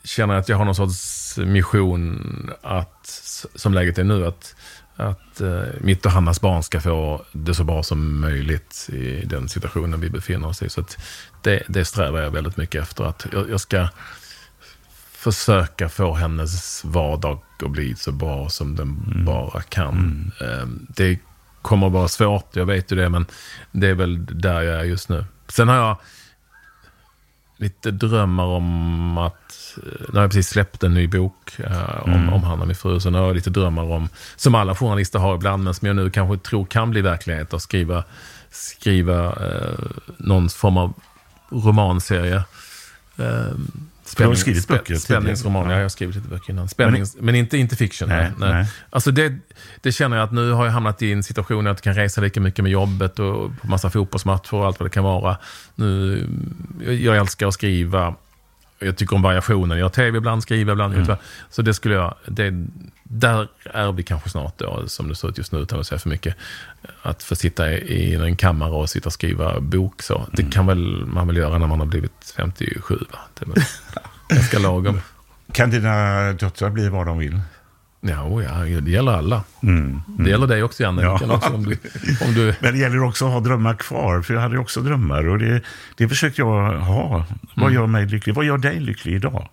[0.05, 3.23] känner jag att jag har någon sorts mission att,
[3.55, 4.57] som läget är nu, att,
[4.97, 9.49] att eh, mitt och Hannas barn ska få det så bra som möjligt i den
[9.49, 10.69] situationen vi befinner oss i.
[10.69, 10.99] Så att
[11.45, 13.05] det, det strävar jag väldigt mycket efter.
[13.05, 13.89] Att jag, jag ska
[15.13, 20.33] försöka få hennes vardag att bli så bra som den bara kan.
[20.41, 21.19] Eh, Det
[21.63, 23.27] kommer vara svårt, jag vet ju det, men
[23.73, 25.25] det är väl där jag är just nu.
[25.49, 25.97] Sen har jag
[27.57, 29.79] lite drömmar om att...
[30.09, 33.01] Nu har jag precis släppt en ny bok eh, om, om han och min fru.
[33.01, 35.97] Så nu har jag lite drömmar om, som alla journalister har ibland, men som jag
[35.97, 37.55] nu kanske tror kan bli verklighet.
[37.55, 38.05] Att skriva,
[38.51, 39.79] skriva eh,
[40.17, 40.95] någon form av
[41.55, 42.37] romanserie.
[43.17, 43.47] Eh,
[44.17, 44.95] Du har skrivit böcker.
[44.95, 45.77] Spänningsroman, ja.
[45.77, 46.69] jag har skrivit lite böcker innan.
[46.69, 48.09] Spännings, men, inte, inte fiction.
[48.09, 48.67] Nej, Nej, nej.
[48.91, 49.35] Alltså det,
[49.81, 52.21] det känner jag att nu har jag hamnat i en situation där jag kan resa
[52.21, 55.37] lika mycket med jobbet och på massa fotbollsmatcher och allt vad det kan vara.
[55.75, 56.27] Nu,
[57.01, 58.15] jag älskar att skriva.
[58.79, 59.79] Jag tycker om variationen.
[59.79, 60.95] Jag tv ibland, skriver ibland.
[60.95, 61.17] Mm.
[61.51, 62.15] Så det skulle jag...
[62.27, 62.67] Det,
[63.03, 65.99] där är vi kanske snart då, som det ser ut just nu utan att säga
[65.99, 66.37] för mycket.
[67.03, 70.17] Att få sitta i, i en kammare och sitta och skriva bok så.
[70.17, 70.29] Mm.
[70.33, 73.19] Det kan väl man väl göra när man har blivit 57 va?
[73.35, 73.65] Det är väl
[74.29, 75.01] ganska lagom.
[75.53, 77.41] Kan dina döttrar bli vad de vill?
[78.07, 79.43] Ja, oh ja, det gäller alla.
[79.63, 80.01] Mm.
[80.19, 81.03] Det gäller dig också, Janne.
[81.03, 81.15] Ja.
[81.35, 81.77] Också, om, du,
[82.25, 82.55] om du...
[82.61, 85.29] Men det gäller också att ha drömmar kvar, för jag hade också drömmar.
[85.29, 85.63] Och det,
[85.97, 87.25] det försökte jag ha.
[87.55, 87.75] Vad Mm.
[87.75, 88.35] gör mig lycklig?
[88.35, 89.49] Vad gör dig lycklig idag?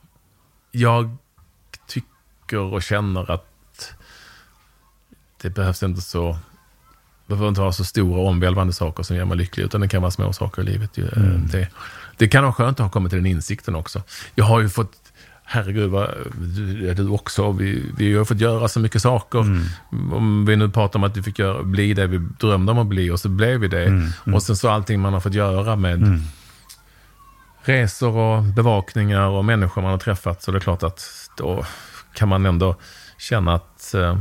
[0.72, 1.18] Jag
[1.88, 3.94] tycker och känner att
[5.42, 6.32] det behövs inte så...
[7.28, 10.02] Det behöver inte vara så stora omvälvande saker som gör mig lycklig, utan det kan
[10.02, 10.98] vara små saker i livet.
[10.98, 11.06] Eh,
[11.52, 11.68] Det,
[12.18, 14.04] det kan vara skönt att ha kommit till den insikten också.
[14.36, 14.94] Jag har ju fått...
[15.54, 16.10] Herregud, vad,
[16.56, 17.52] du, ja, du också.
[17.52, 19.40] Vi, vi har fått göra så mycket saker.
[20.12, 22.88] Om vi nu pratar om att vi fick göra, bli det vi drömde om att
[22.88, 24.12] bli och så blev vi det.
[24.34, 26.20] Och sen så allting man har fått göra med
[27.64, 30.44] resor och bevakningar och människor man har träffat.
[30.44, 31.66] Så det är klart att då
[32.14, 32.76] kan man ändå
[33.18, 34.20] känna att eh,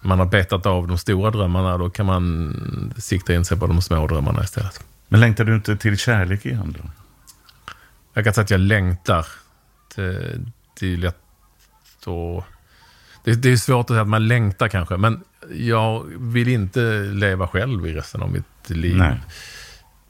[0.00, 1.78] man har betat av de stora drömmarna.
[1.78, 4.84] Då kan man sikta in sig på de små drömmarna istället.
[5.08, 6.90] Men längtar du inte till kärlek igen då?
[8.14, 9.26] Jag kan säga att jag längtar.
[10.80, 11.16] Det är lätt
[12.06, 12.44] att...
[13.24, 17.48] Det, det är svårt att säga att man längtar kanske, men jag vill inte leva
[17.48, 18.96] själv i resten av mitt liv.
[18.96, 19.20] Nej.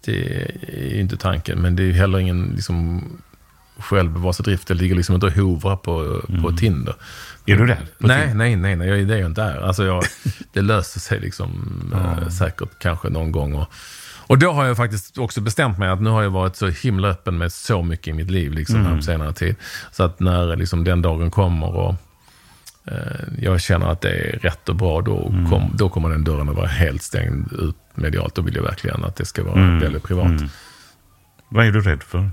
[0.05, 3.03] Det är inte tanken, men det är heller ingen liksom,
[3.79, 4.69] självbevarelsedrift.
[4.69, 6.95] Jag ligger liksom inte och hovrar på, på Tinder.
[7.47, 7.75] Är du?
[7.99, 9.61] På Nej, nej, nej, nej, det är jag inte är.
[9.61, 10.05] Alltså jag,
[10.53, 13.55] det löser sig liksom eh, säkert kanske någon gång.
[13.55, 13.73] Och,
[14.31, 17.09] och då har jag faktiskt också bestämt mig att nu har jag varit så himla
[17.09, 19.57] öppen med så mycket i mitt liv liksom, här på senare tid.
[19.93, 21.95] Så att när liksom, den dagen kommer och
[22.85, 22.95] eh,
[23.39, 26.57] jag känner att det är rätt och bra, då, kom, då kommer den dörren att
[26.57, 28.35] vara helt stängd ut medialt.
[28.35, 30.43] Då vill jag verkligen att det ska vara väldigt privat.
[31.49, 32.31] Vad är du rädd för?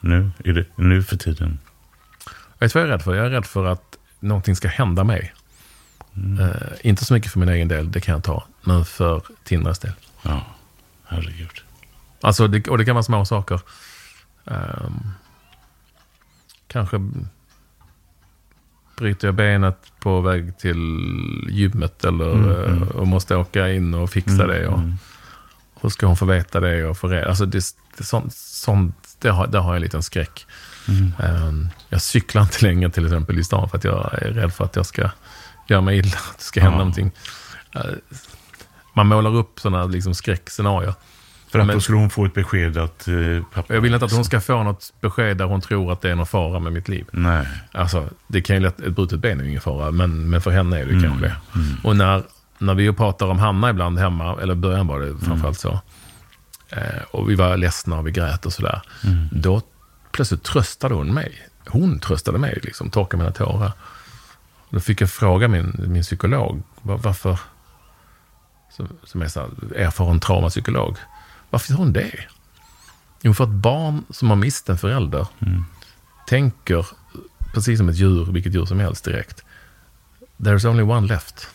[0.00, 1.58] Nu, är det, nu för tiden?
[2.58, 3.14] Vet du vad jag är rädd för?
[3.14, 5.32] Jag är rädd för att någonting ska hända mig.
[6.40, 8.44] Eh, inte så mycket för min egen del, det kan jag ta.
[8.62, 9.92] Men för Tindras del.
[10.22, 10.44] Ja,
[11.12, 11.62] herregud.
[12.20, 13.60] Alltså, det, och det kan vara små saker.
[14.46, 15.00] Ehm,
[16.66, 16.96] kanske
[18.96, 20.78] bryter jag benet på väg till
[21.48, 24.66] gymmet eller eh, och måste åka in och fixa det.
[24.68, 24.80] Och,
[25.80, 26.86] Hur ska hon få veta det?
[26.86, 27.64] Och få re- alltså det,
[27.98, 30.46] det, sånt, sånt, det, har, det har jag en liten skräck.
[31.18, 34.64] Ehm, jag cyklar inte längre till exempel i stan för att jag är rädd för
[34.64, 35.10] att jag ska
[35.68, 36.16] göra mig illa.
[36.30, 36.78] Att det ska hända Ja.
[36.78, 37.10] någonting.
[37.74, 37.80] Eh,
[38.92, 40.94] man målar upp sådana liksom skräckscenarier.
[41.50, 43.14] För att Men- då skulle hon få ett besked att eh,
[43.54, 43.74] pappa...
[43.74, 46.14] Jag vill inte att hon ska få något besked där hon tror att det är
[46.14, 47.06] någon fara med mitt liv.
[47.10, 47.46] Nej.
[47.72, 50.50] Alltså, det kan ju lätt, ett brutet ben är ju ingen fara, men, men för
[50.50, 51.36] henne är det kanske det.
[51.84, 52.22] Och när,
[52.58, 55.80] när vi pratar om Hanna ibland hemma, eller i början var det framförallt så,
[56.68, 58.82] eh, och vi var ledsna och vi grät och sådär,
[59.32, 59.60] då
[60.12, 61.48] plötsligt tröstade hon mig.
[61.68, 63.72] hon tröstade mig, liksom, torkade mina tårar.
[64.70, 67.38] Då fick jag fråga min, min psykolog, var, varför,
[68.76, 70.96] som, som är så här, erfaren traumapsykolog,
[71.50, 72.12] varför gör hon det?
[73.22, 75.26] Jo, för att barn som har mist en förälder
[76.26, 76.86] tänker,
[77.54, 79.44] precis som ett djur, vilket djur som helst direkt,
[80.38, 81.48] there's only one left.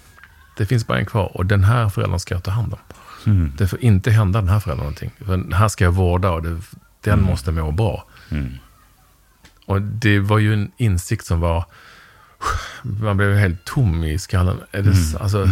[0.58, 2.80] Det finns bara en kvar och den här föräldern ska jag ta hand om.
[3.26, 3.54] Mm.
[3.58, 5.12] Det får inte hända den här föräldern någonting.
[5.26, 6.62] För den här ska jag vårda och det,
[7.02, 8.06] den måste må bra.
[9.66, 11.66] Och det var ju en insikt som var...
[12.82, 14.58] Man blev helt tom i skallen.
[14.72, 15.48] Är det, s- alltså,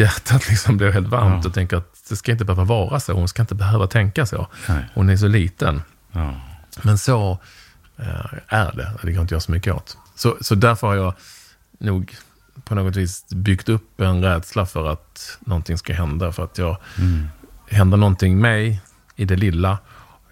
[0.00, 3.12] Hjärtat liksom blev helt varmt och tänker att det ska inte behöva vara så.
[3.12, 4.46] Hon ska inte behöva tänka så.
[4.68, 4.84] Nej.
[4.94, 5.82] Hon är så liten.
[6.12, 6.34] Ja.
[6.82, 7.38] Men så
[7.96, 8.92] eh, är det.
[9.02, 9.96] Det går inte att göra så mycket åt.
[10.14, 11.14] Så, så därför har jag
[11.78, 12.16] nog
[12.64, 16.32] på något vis byggt upp en rädsla för att någonting ska hända.
[16.32, 16.76] För att jag,
[17.70, 18.82] händer någonting mig
[19.16, 19.78] i det lilla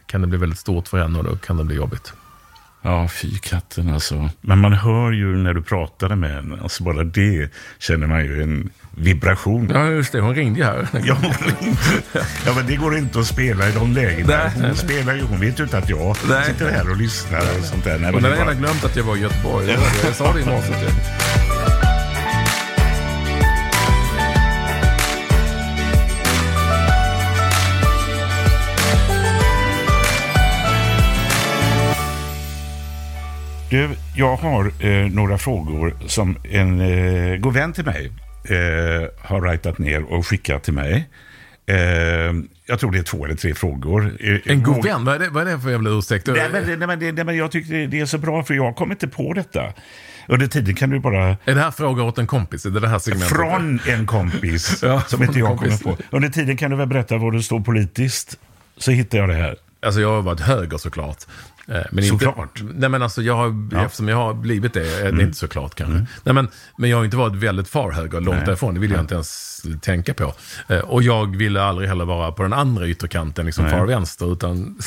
[0.07, 2.12] kan det bli väldigt stort för henne och då kan det bli jobbigt.
[2.82, 4.30] Ja, fy katten alltså.
[4.40, 8.42] Men man hör ju när du pratade med henne, alltså bara det känner man ju
[8.42, 9.70] en vibration.
[9.74, 10.20] Ja, just det.
[10.20, 10.88] Hon ringde ju här.
[11.04, 11.16] Ja,
[12.46, 14.50] ja, men det går inte att spela i de lägena.
[14.54, 16.44] Hon spelar ju, hon vet ju inte att jag Nej.
[16.46, 17.98] sitter här och lyssnar och sånt där.
[17.98, 19.76] Nej, Hon hade bara- redan glömt att jag var i Göteborg.
[20.04, 20.72] Jag sa det i morse.
[33.70, 38.12] Du, jag har eh, några frågor som en eh, god vän till mig
[38.44, 41.09] eh, har ritat ner och skickat till mig.
[41.66, 41.76] Eh,
[42.66, 44.16] jag tror det är två eller tre frågor.
[44.20, 45.04] Eh, En god vän?
[45.04, 46.26] Vad är det, vad är det för jävla ursäkt?
[46.26, 48.90] Nej, men, nej, men, nej, men jag tycker det- är så bra för jag kom
[48.90, 49.72] inte på detta.
[50.26, 52.66] Under tiden kan du bara Är det här frågor åt en kompis?
[52.66, 53.28] Är det det här segmentet?
[53.37, 55.96] från en kompis Ja, som inte jag kommer på.
[56.11, 58.38] Under tiden kan du väl berätta var du står politiskt.
[58.76, 59.57] Så hittar jag det här.
[59.86, 61.26] Alltså jag har varit höger såklart.
[61.68, 62.60] Eh, Men Såklart.
[62.60, 63.84] Inte, nej men alltså jag har, Ja.
[63.84, 66.06] eftersom jag har blivit det, är det inte såklart kanske.
[66.24, 68.46] Nej men, men jag har inte varit väldigt far höger, långt Nej.
[68.46, 68.74] därifrån.
[68.74, 70.34] Det vill jag inte ens tänka på.
[70.68, 73.72] Eh, Och jag ville aldrig heller vara på den andra ytterkanten, liksom Nej.
[73.74, 74.32] far vänster.
[74.32, 74.78] Utan,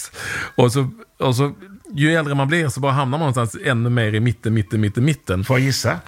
[0.54, 1.52] och, så, och så,
[1.94, 5.04] ju äldre man blir så bara hamnar man någonstans ännu mer i mitten, mitten, mitten,
[5.04, 5.44] mitten.
[5.44, 5.98] Får jag gissa?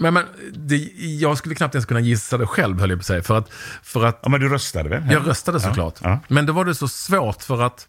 [0.00, 0.76] Men, men det,
[1.20, 3.22] jag skulle knappt ens kunna gissa det själv, höll jag på att säga.
[3.22, 3.50] För att,
[3.82, 5.02] för att Ja, men du röstade väl?
[5.10, 5.94] jag röstade såklart.
[6.02, 6.18] Ja.
[6.28, 7.88] Men då var det så svårt för att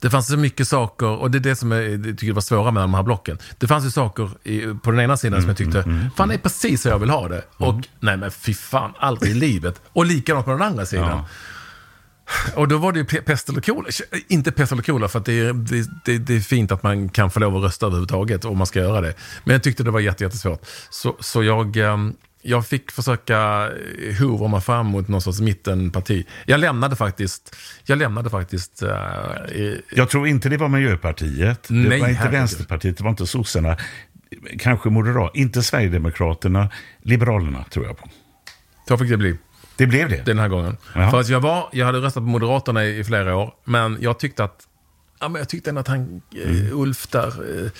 [0.00, 2.82] det fanns så mycket saker, och det är det som jag tycker var svåra med
[2.82, 3.38] de här blocken.
[3.58, 6.38] Det fanns ju saker i, på den ena sidan som jag tyckte, fan det är
[6.38, 7.44] precis så jag vill ha det.
[7.56, 9.80] Och nej men fy fan, aldrig i livet.
[9.92, 11.08] Och likadant på den andra sidan.
[11.08, 11.26] Ja.
[12.54, 13.88] Och då var det ju pe- pest eller cola.
[14.28, 17.08] Inte pest eller cola, för att det är, det, det, det är fint att man
[17.08, 19.14] kan få lov att rösta överhuvudtaget om man ska göra det.
[19.44, 20.66] Men jag tyckte det var jätte, jättesvårt.
[20.90, 23.70] Så, så jag, ehm, jag fick försöka
[24.20, 26.26] hovra mig fram mot någon sorts mittenparti.
[26.46, 28.88] Jag lämnade faktiskt, jag lämnade faktiskt eh,
[29.56, 31.62] i- Jag tror inte det var Miljöpartiet.
[31.68, 32.38] Det Nej, var inte herregud.
[32.40, 33.76] Vänsterpartiet, det var inte sossarna.
[34.58, 36.70] Kanske Moderat, inte Sverigedemokraterna.
[37.02, 38.08] Liberalerna tror jag på.
[38.88, 39.36] så fick det bli.
[39.78, 40.22] Det blev det.
[40.26, 40.76] den här gången.
[40.94, 41.10] Ja.
[41.10, 44.18] För att jag, var, jag hade röstat på Moderaterna i, i flera år, men jag
[44.18, 44.60] tyckte att
[45.20, 46.66] ja, men jag tyckte ändå att han, Mm.
[46.66, 47.26] eh, Ulf där,
[47.64, 47.70] eh,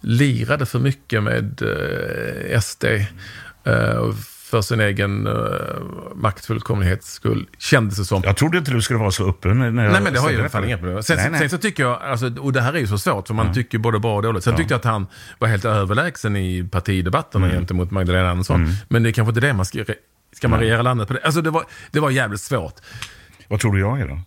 [0.00, 2.84] lirade för mycket med eh, SD.
[3.64, 4.12] Eh,
[4.50, 5.32] för sin egen eh,
[6.14, 8.22] maktfullkomlighets skull, kändes det som.
[8.24, 10.42] Jag trodde inte du skulle vara så öppen när jag Nej, men det har ställde
[10.42, 11.02] ju fan för inga problem.
[11.02, 11.40] Sen, Nej, nej.
[11.40, 13.78] sen så tycker jag, alltså, och det här är ju så svårt, för man tycker
[13.78, 14.44] både bra och dåligt.
[14.44, 15.06] Sen tyckte jag att han
[15.38, 17.58] var helt överlägsen i partidebatterna Mm.
[17.58, 18.68] gentemot Magdalena Andersson.
[18.88, 19.84] Men det är kanske inte det man ska...
[20.32, 21.20] Ska man regera landet på det?
[21.24, 22.74] Alltså det var, det var jävligt svårt.
[23.48, 24.20] Vad tror du jag är då?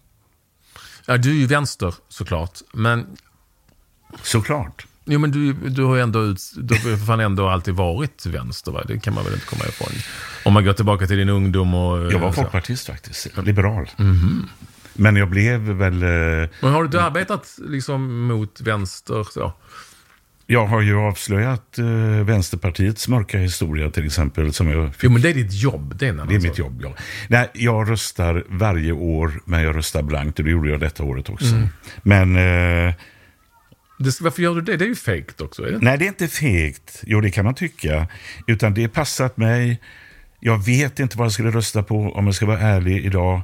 [1.05, 3.05] Ja, du är ju vänster såklart, men
[4.23, 4.85] Såklart.
[5.05, 8.25] Jo, men du, du har ju ändå, ut, du har för fan ändå alltid varit
[8.25, 8.83] vänster, va?
[8.87, 9.87] Det kan man väl inte komma ifrån.
[10.45, 12.11] Om man går tillbaka till din ungdom och...
[12.11, 12.41] Jag var så.
[12.41, 13.37] folkpartist faktiskt.
[13.43, 13.89] Liberal.
[13.97, 14.49] Mhm.
[14.93, 16.03] Men jag blev väl...
[16.03, 19.53] eh, Men har du arbetat liksom mot vänster så?
[20.47, 21.85] Jag har ju avslöjat eh,
[22.25, 24.53] Vänsterpartiets mörka historia till exempel.
[24.53, 25.95] Som jag fick Jo, men det är ditt jobb.
[25.97, 26.93] Det är, Det är mitt jobb, ja.
[27.27, 30.39] Nej, jag röstar varje år, men jag röstar blankt.
[30.39, 31.55] Och det gjorde jag detta året också.
[31.55, 31.67] Mm.
[32.03, 32.93] Men eh,
[33.99, 34.77] Det, varför gör du det?
[34.77, 35.61] Det är ju fejkt också.
[35.61, 35.77] Det?
[35.81, 37.03] nej, det är inte fegt.
[37.03, 38.07] Jo, det kan man tycka.
[38.47, 39.81] Utan det passat mig.
[40.39, 43.41] Jag vet inte vad jag skulle rösta på om jag ska vara ärlig idag.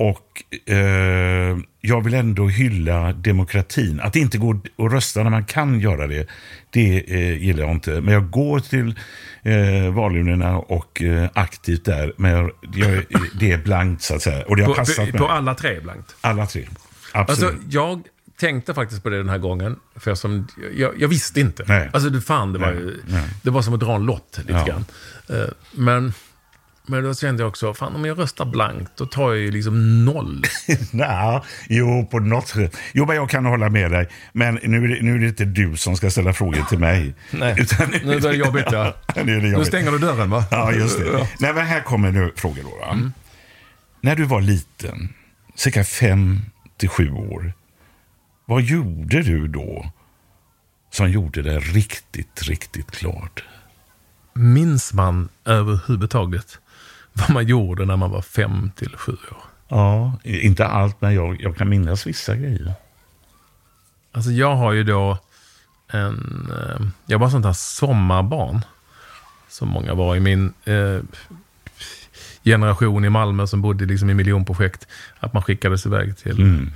[0.00, 4.00] Och eh, jag vill ändå hylla demokratin.
[4.00, 6.26] Att inte gå och rösta när man kan göra det,
[6.70, 8.00] det eh, gillar jag inte.
[8.00, 8.94] Men jag går till
[9.42, 12.12] eh, valurnorna och eh, aktivt där.
[12.16, 13.04] Men jag, jag,
[13.40, 14.44] det är blankt så att säga.
[14.46, 16.16] Och det har På, passat på, på alla tre blankt.
[16.20, 16.66] Alla tre.
[17.12, 17.50] Absolut.
[17.54, 18.02] Alltså, jag
[18.40, 19.76] tänkte faktiskt på det den här gången.
[19.96, 21.64] För jag, som, jag, jag visste inte.
[21.68, 21.90] Nej.
[21.92, 23.02] Alltså, det, fan, det, var, ju-
[23.42, 24.64] det var som att dra en lott lite Ja.
[24.66, 24.84] grann.
[25.28, 26.12] Eh, Men,
[26.90, 30.04] Men då kände jag också, fan om jag röstar blankt, då tar jag ju liksom
[30.04, 30.42] noll.
[30.90, 32.76] Nej, jo, på något sätt.
[32.92, 34.08] Jo, men jag kan hålla med dig.
[34.32, 37.14] Men nu är, det, nu är det inte du som ska ställa frågor till mig.
[37.30, 38.94] Nej, Utan, nu är det jobbigt ja.
[39.16, 39.68] nu, det Nu jobbigt.
[39.68, 40.44] stänger du dörren va?
[40.50, 41.06] Ja, just det.
[41.06, 41.26] Ja.
[41.38, 42.86] Nej, men här kommer nu frågor då.
[42.86, 43.10] Va?
[44.00, 45.08] När du var liten,
[45.54, 46.40] cirka fem
[46.76, 47.52] till sju år,
[48.46, 49.92] vad gjorde du då
[50.90, 53.44] som gjorde det riktigt, riktigt klart?
[54.34, 56.58] Minns man överhuvudtaget
[57.12, 59.42] vad man gjorde när man var fem till sju år?
[59.68, 62.74] Ja, inte allt, men jag, jag kan minnas vissa grejer.
[64.12, 65.18] Alltså jag har ju då
[65.88, 66.48] en...
[66.52, 68.60] Eh, jag var sånt här sommarbarn.
[69.48, 71.00] Som många var i min eh,
[72.44, 74.86] generation i Malmö som bodde liksom i miljonprojekt.
[75.20, 76.66] Att man skickades iväg till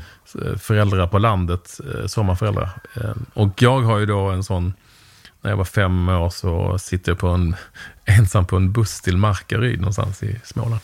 [0.42, 2.70] eh, föräldrar på landet, eh, sommarföräldrar.
[3.34, 4.74] Och jag har ju då en sån...
[5.44, 7.56] När jag var fem år så sitter jag på en,
[8.04, 10.80] ensam på en buss till Markaryd någonstans i Småland.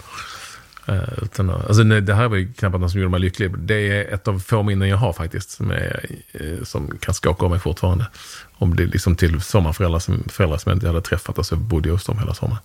[0.87, 3.59] Eh, utan, alltså, nej, det här var ju knappt något som gjorde mig lycklig.
[3.59, 5.51] Det är ett av få minnen jag har faktiskt.
[5.51, 8.07] Som, är, eh, som kan skaka om mig fortfarande.
[8.53, 11.39] Om det är liksom till sommarföräldrar som, föräldrar som jag inte hade träffat.
[11.39, 12.63] Och så bodde jag hos dem hela sommaren.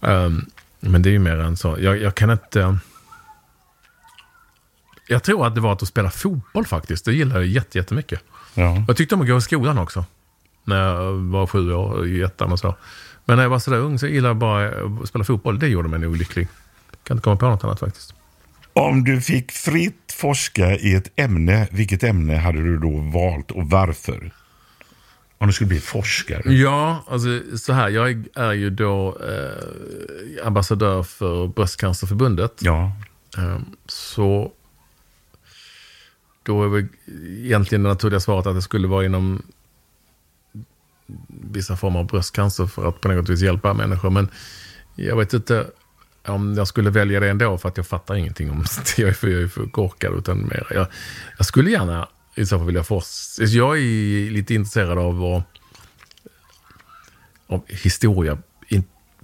[0.00, 0.46] Ehm,
[0.80, 1.76] men det är ju mer än så.
[1.80, 2.78] Jag, jag kan inte...
[5.08, 7.04] Jag tror att det var att spela fotboll faktiskt.
[7.04, 8.20] Det gillade jag jätte- jättemycket.
[8.54, 8.84] Ja.
[8.88, 10.04] Jag tyckte om att gå i skolan också.
[10.64, 12.74] När jag var sju år i ettan och så.
[13.24, 14.68] Men när jag var sådär ung så gillade jag bara
[15.02, 15.58] att spela fotboll.
[15.58, 16.48] Det gjorde mig nog lycklig.
[17.04, 18.14] Kan inte komma på något annat faktiskt.
[18.72, 23.70] Om du fick fritt forska i ett ämne, vilket ämne hade du då valt och
[23.70, 24.30] varför?
[25.38, 26.52] Om du skulle bli forskare?
[26.52, 27.88] Ja, alltså så här.
[27.88, 32.52] Jag är ju då eh, ambassadör för Bröstcancerförbundet.
[32.60, 32.92] Ja.
[33.38, 34.52] Eh, så
[36.42, 36.86] då är väl
[37.28, 39.42] egentligen det naturliga svaret att det skulle vara inom
[41.28, 44.10] vissa former av bröstcancer för att på något vis hjälpa människor.
[44.10, 44.28] Men
[44.94, 45.66] jag vet inte
[46.26, 48.98] om jag skulle välja det ändå för att jag fattar ingenting om det.
[49.02, 50.14] Jag är för, jag är för korkad.
[50.18, 50.86] Utan mer, jag,
[51.36, 53.44] jag skulle gärna i så fall vilja forska.
[53.44, 55.42] Jag är lite intresserad av,
[57.46, 58.38] av historia.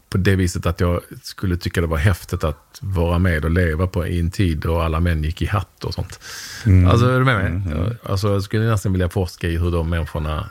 [0.09, 3.87] På det viset att jag skulle tycka det var häftigt att vara med och leva
[3.87, 6.21] på i en tid då alla män gick i hatt och sånt.
[6.89, 7.97] Alltså, är du med mig?
[8.03, 10.49] Alltså, jag skulle nästan vilja forska i hur de människorna,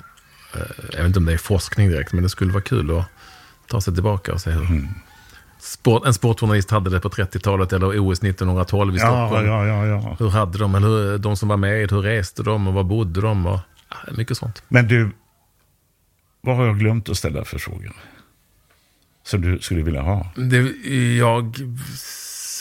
[0.91, 3.05] jag vet inte om det är forskning direkt, men det skulle vara kul att
[3.67, 4.87] ta sig tillbaka och se hur
[5.59, 9.47] sport, en sportjournalist hade det på 30-talet eller OS 1912 i Stockholm.
[9.47, 10.15] ja, ja, ja.
[10.19, 13.21] Hur hade de, eller hur, de som var med, hur reste de och var bodde
[13.21, 13.45] de?
[13.45, 13.59] Och,
[14.17, 14.63] mycket sånt.
[14.67, 15.09] Men du,
[16.41, 17.91] vad har jag glömt att ställa för frågor?
[19.23, 20.27] Som du skulle vilja ha?
[20.35, 20.57] Det,
[21.17, 21.57] jag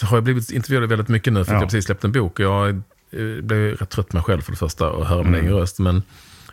[0.02, 1.62] har blivit intervjuad väldigt mycket nu för att Ja.
[1.62, 2.40] jag precis släppt en bok.
[2.40, 5.44] Jag eh, blev rätt trött på mig själv för det första och höra min Mm.
[5.46, 5.78] egen röst.
[5.78, 6.02] Men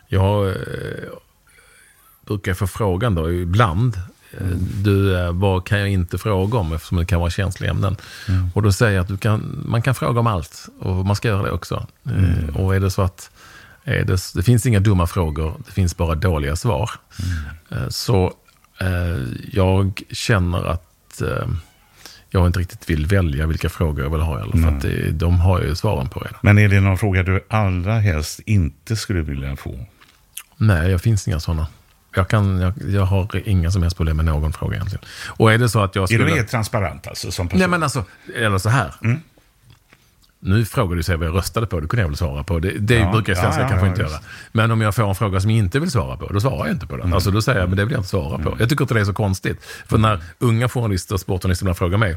[0.08, 0.54] jag
[2.26, 3.96] brukar få frågan då ibland.
[4.40, 4.46] eh,
[4.84, 7.96] Du, eh, vad kan jag inte fråga om eftersom det kan vara känsliga ämnen?
[8.54, 11.28] Och då säger jag att du kan, man kan fråga om allt och man ska
[11.28, 11.86] göra det också.
[12.06, 13.30] Eh, Och är det så att
[13.84, 16.90] det, det finns inga dumma frågor, det finns bara dåliga svar.
[17.70, 18.32] Eh, Så
[18.80, 21.48] eh, jag känner att eh,
[22.30, 24.40] jag inte riktigt vill välja vilka frågor jag vill ha.
[24.40, 26.38] Eller, för att det, de har ju svaren på redan.
[26.42, 29.86] Men är det någon fråga du allra helst inte skulle vilja få?
[30.56, 31.66] Nej, det finns inga sådana.
[32.14, 35.04] Jag, kan, jag, jag har inga som helst problem med någon fråga egentligen.
[35.26, 36.24] Och är det så att jag Är skulle...
[36.24, 37.58] du helt transparent alltså som person?
[37.58, 38.04] Nej men alltså,
[38.36, 38.92] eller så här.
[40.44, 42.58] Nu frågar du sig vad jag röstade på, det kunde jag väl svara på.
[42.58, 44.12] Det, det Ja, brukar svenskar ja, kanske ja, inte just.
[44.12, 44.22] göra.
[44.52, 46.74] Men om jag får en fråga som jag inte vill svara på, då svarar jag
[46.74, 47.14] inte på den.
[47.14, 48.56] Alltså då säger jag, men det vill jag inte svara på.
[48.58, 49.64] Jag tycker inte det är så konstigt.
[49.86, 52.16] För när unga journalister och sportjournalister ibland frågar mig,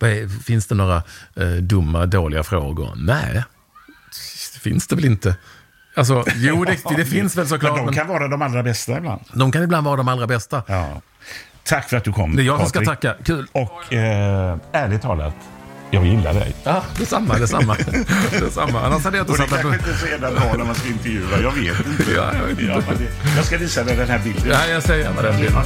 [0.00, 1.02] är, finns det några
[1.36, 2.92] eh, dumma, dåliga frågor?
[2.96, 3.44] Nej,
[4.54, 5.36] det finns det väl inte.
[5.94, 7.76] Alltså, jo, det, det finns väl såklart.
[7.76, 9.20] Men de kan vara de allra bästa ibland.
[9.32, 10.62] de kan ibland vara de allra bästa.
[10.66, 11.00] Ja.
[11.64, 13.14] Tack för att du kom, Det är jag som ska tacka.
[13.24, 13.46] Kul.
[13.52, 15.34] Och eh, ärligt talat,
[15.90, 16.54] jag gillar dig.
[16.64, 17.76] Ja, detsamma, detsamma.
[18.40, 18.80] detsamma.
[18.86, 20.74] Annars hade jag inte Och det satt kanske inte är så jävla bra när man
[20.74, 22.12] ska intervjua, jag vet inte.
[22.16, 22.82] Ja, jag vet inte.
[22.88, 24.50] men det, jag ska visa dig den här bilden.
[24.50, 25.62] Ja, jag säger gärna den bilden.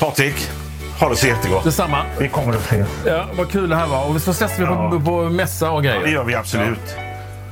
[0.00, 0.50] Patrik,
[1.00, 1.64] ha det så jättegott.
[1.64, 2.02] Detsamma.
[2.18, 2.88] Vi kommer att ses.
[3.06, 4.04] Ja, vad kul det här var.
[4.14, 5.00] Och så ses vi på, Ja.
[5.04, 6.00] på mässa och grejer.
[6.02, 6.96] Det gör vi absolut.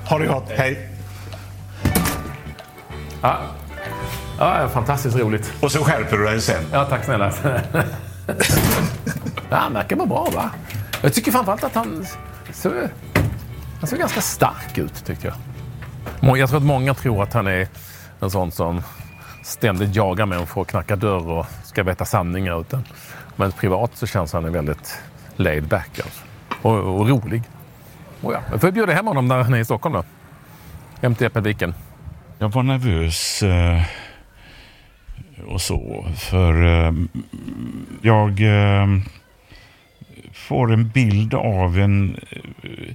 [0.09, 0.51] Ha det gott.
[0.57, 0.89] Hej.
[3.23, 3.39] Ja.
[4.39, 5.53] Ja, fantastiskt roligt.
[5.61, 6.65] Och så skärper du dig sen.
[6.73, 7.33] Ja, tack snälla.
[9.51, 10.51] ja, han verkar vara bra, va?
[11.03, 12.07] Jag tycker framförallt att han
[12.53, 12.73] såg,
[13.81, 16.39] han såg ganska stark ut, tyckte jag.
[16.39, 17.69] Jag tror att många tror att han är
[18.21, 18.83] en sån som
[19.43, 22.61] ständigt jagar människor och knackar dörr och ska veta sanningar.
[22.61, 22.85] Utan,
[23.37, 25.01] men privat så känns han väldigt
[25.37, 26.23] laid back alltså.
[26.63, 27.43] och, och rolig.
[28.23, 28.41] Oh ja.
[28.51, 30.05] Jag får bjuda hem honom när han är i Stockholm då.
[31.01, 31.75] Hem till Äppelviken.
[32.39, 33.83] Jag var nervös eh,
[35.47, 36.07] och så.
[36.17, 36.93] För eh,
[38.03, 38.87] jag eh,
[40.33, 42.17] får en bild av en...
[42.63, 42.95] Eh,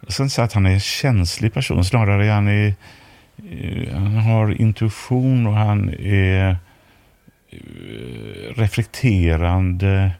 [0.00, 1.84] jag ska inte säga att han är en känslig person.
[1.84, 2.74] Snarare är han, är,
[3.36, 6.50] Eh, han har intuition och han är
[7.50, 7.56] eh,
[8.56, 10.12] reflekterande.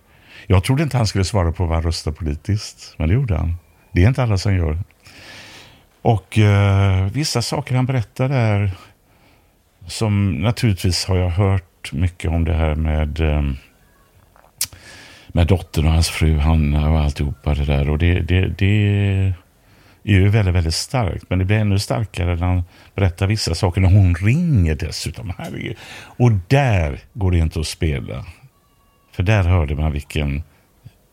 [0.46, 3.54] Jag trodde inte han skulle svara på vad han röstar politiskt, men det gjorde han.
[3.92, 4.78] Det är inte alla som gör.
[6.02, 8.70] Och eh, vissa saker han berättar där,
[9.86, 13.42] som naturligtvis har jag hört mycket om det här med, eh,
[15.28, 17.90] med dottern och hans fru Hanna och alltihopa det där.
[17.90, 19.34] Och det, det, det
[20.04, 21.24] är ju väldigt, väldigt starkt.
[21.28, 23.80] Men det blir ännu starkare när han berättar vissa saker.
[23.80, 25.32] När hon ringer dessutom.
[25.38, 25.76] Herregud.
[26.16, 28.26] Och där går det inte att spela.
[29.12, 30.42] För där hörde man vilken,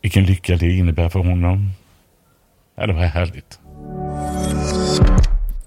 [0.02, 1.70] vilken lycka det innebär för honom.
[2.74, 3.58] Ja, det var härligt.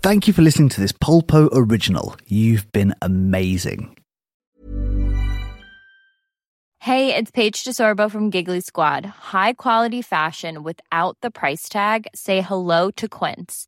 [0.01, 2.15] Thank you for listening to this Polpo original.
[2.27, 3.89] You've been amazing.
[6.79, 9.05] Hey, it's Paige DeSorbo from Giggly Squad.
[9.05, 12.07] High quality fashion without the price tag.
[12.13, 13.67] Say hello to Quince.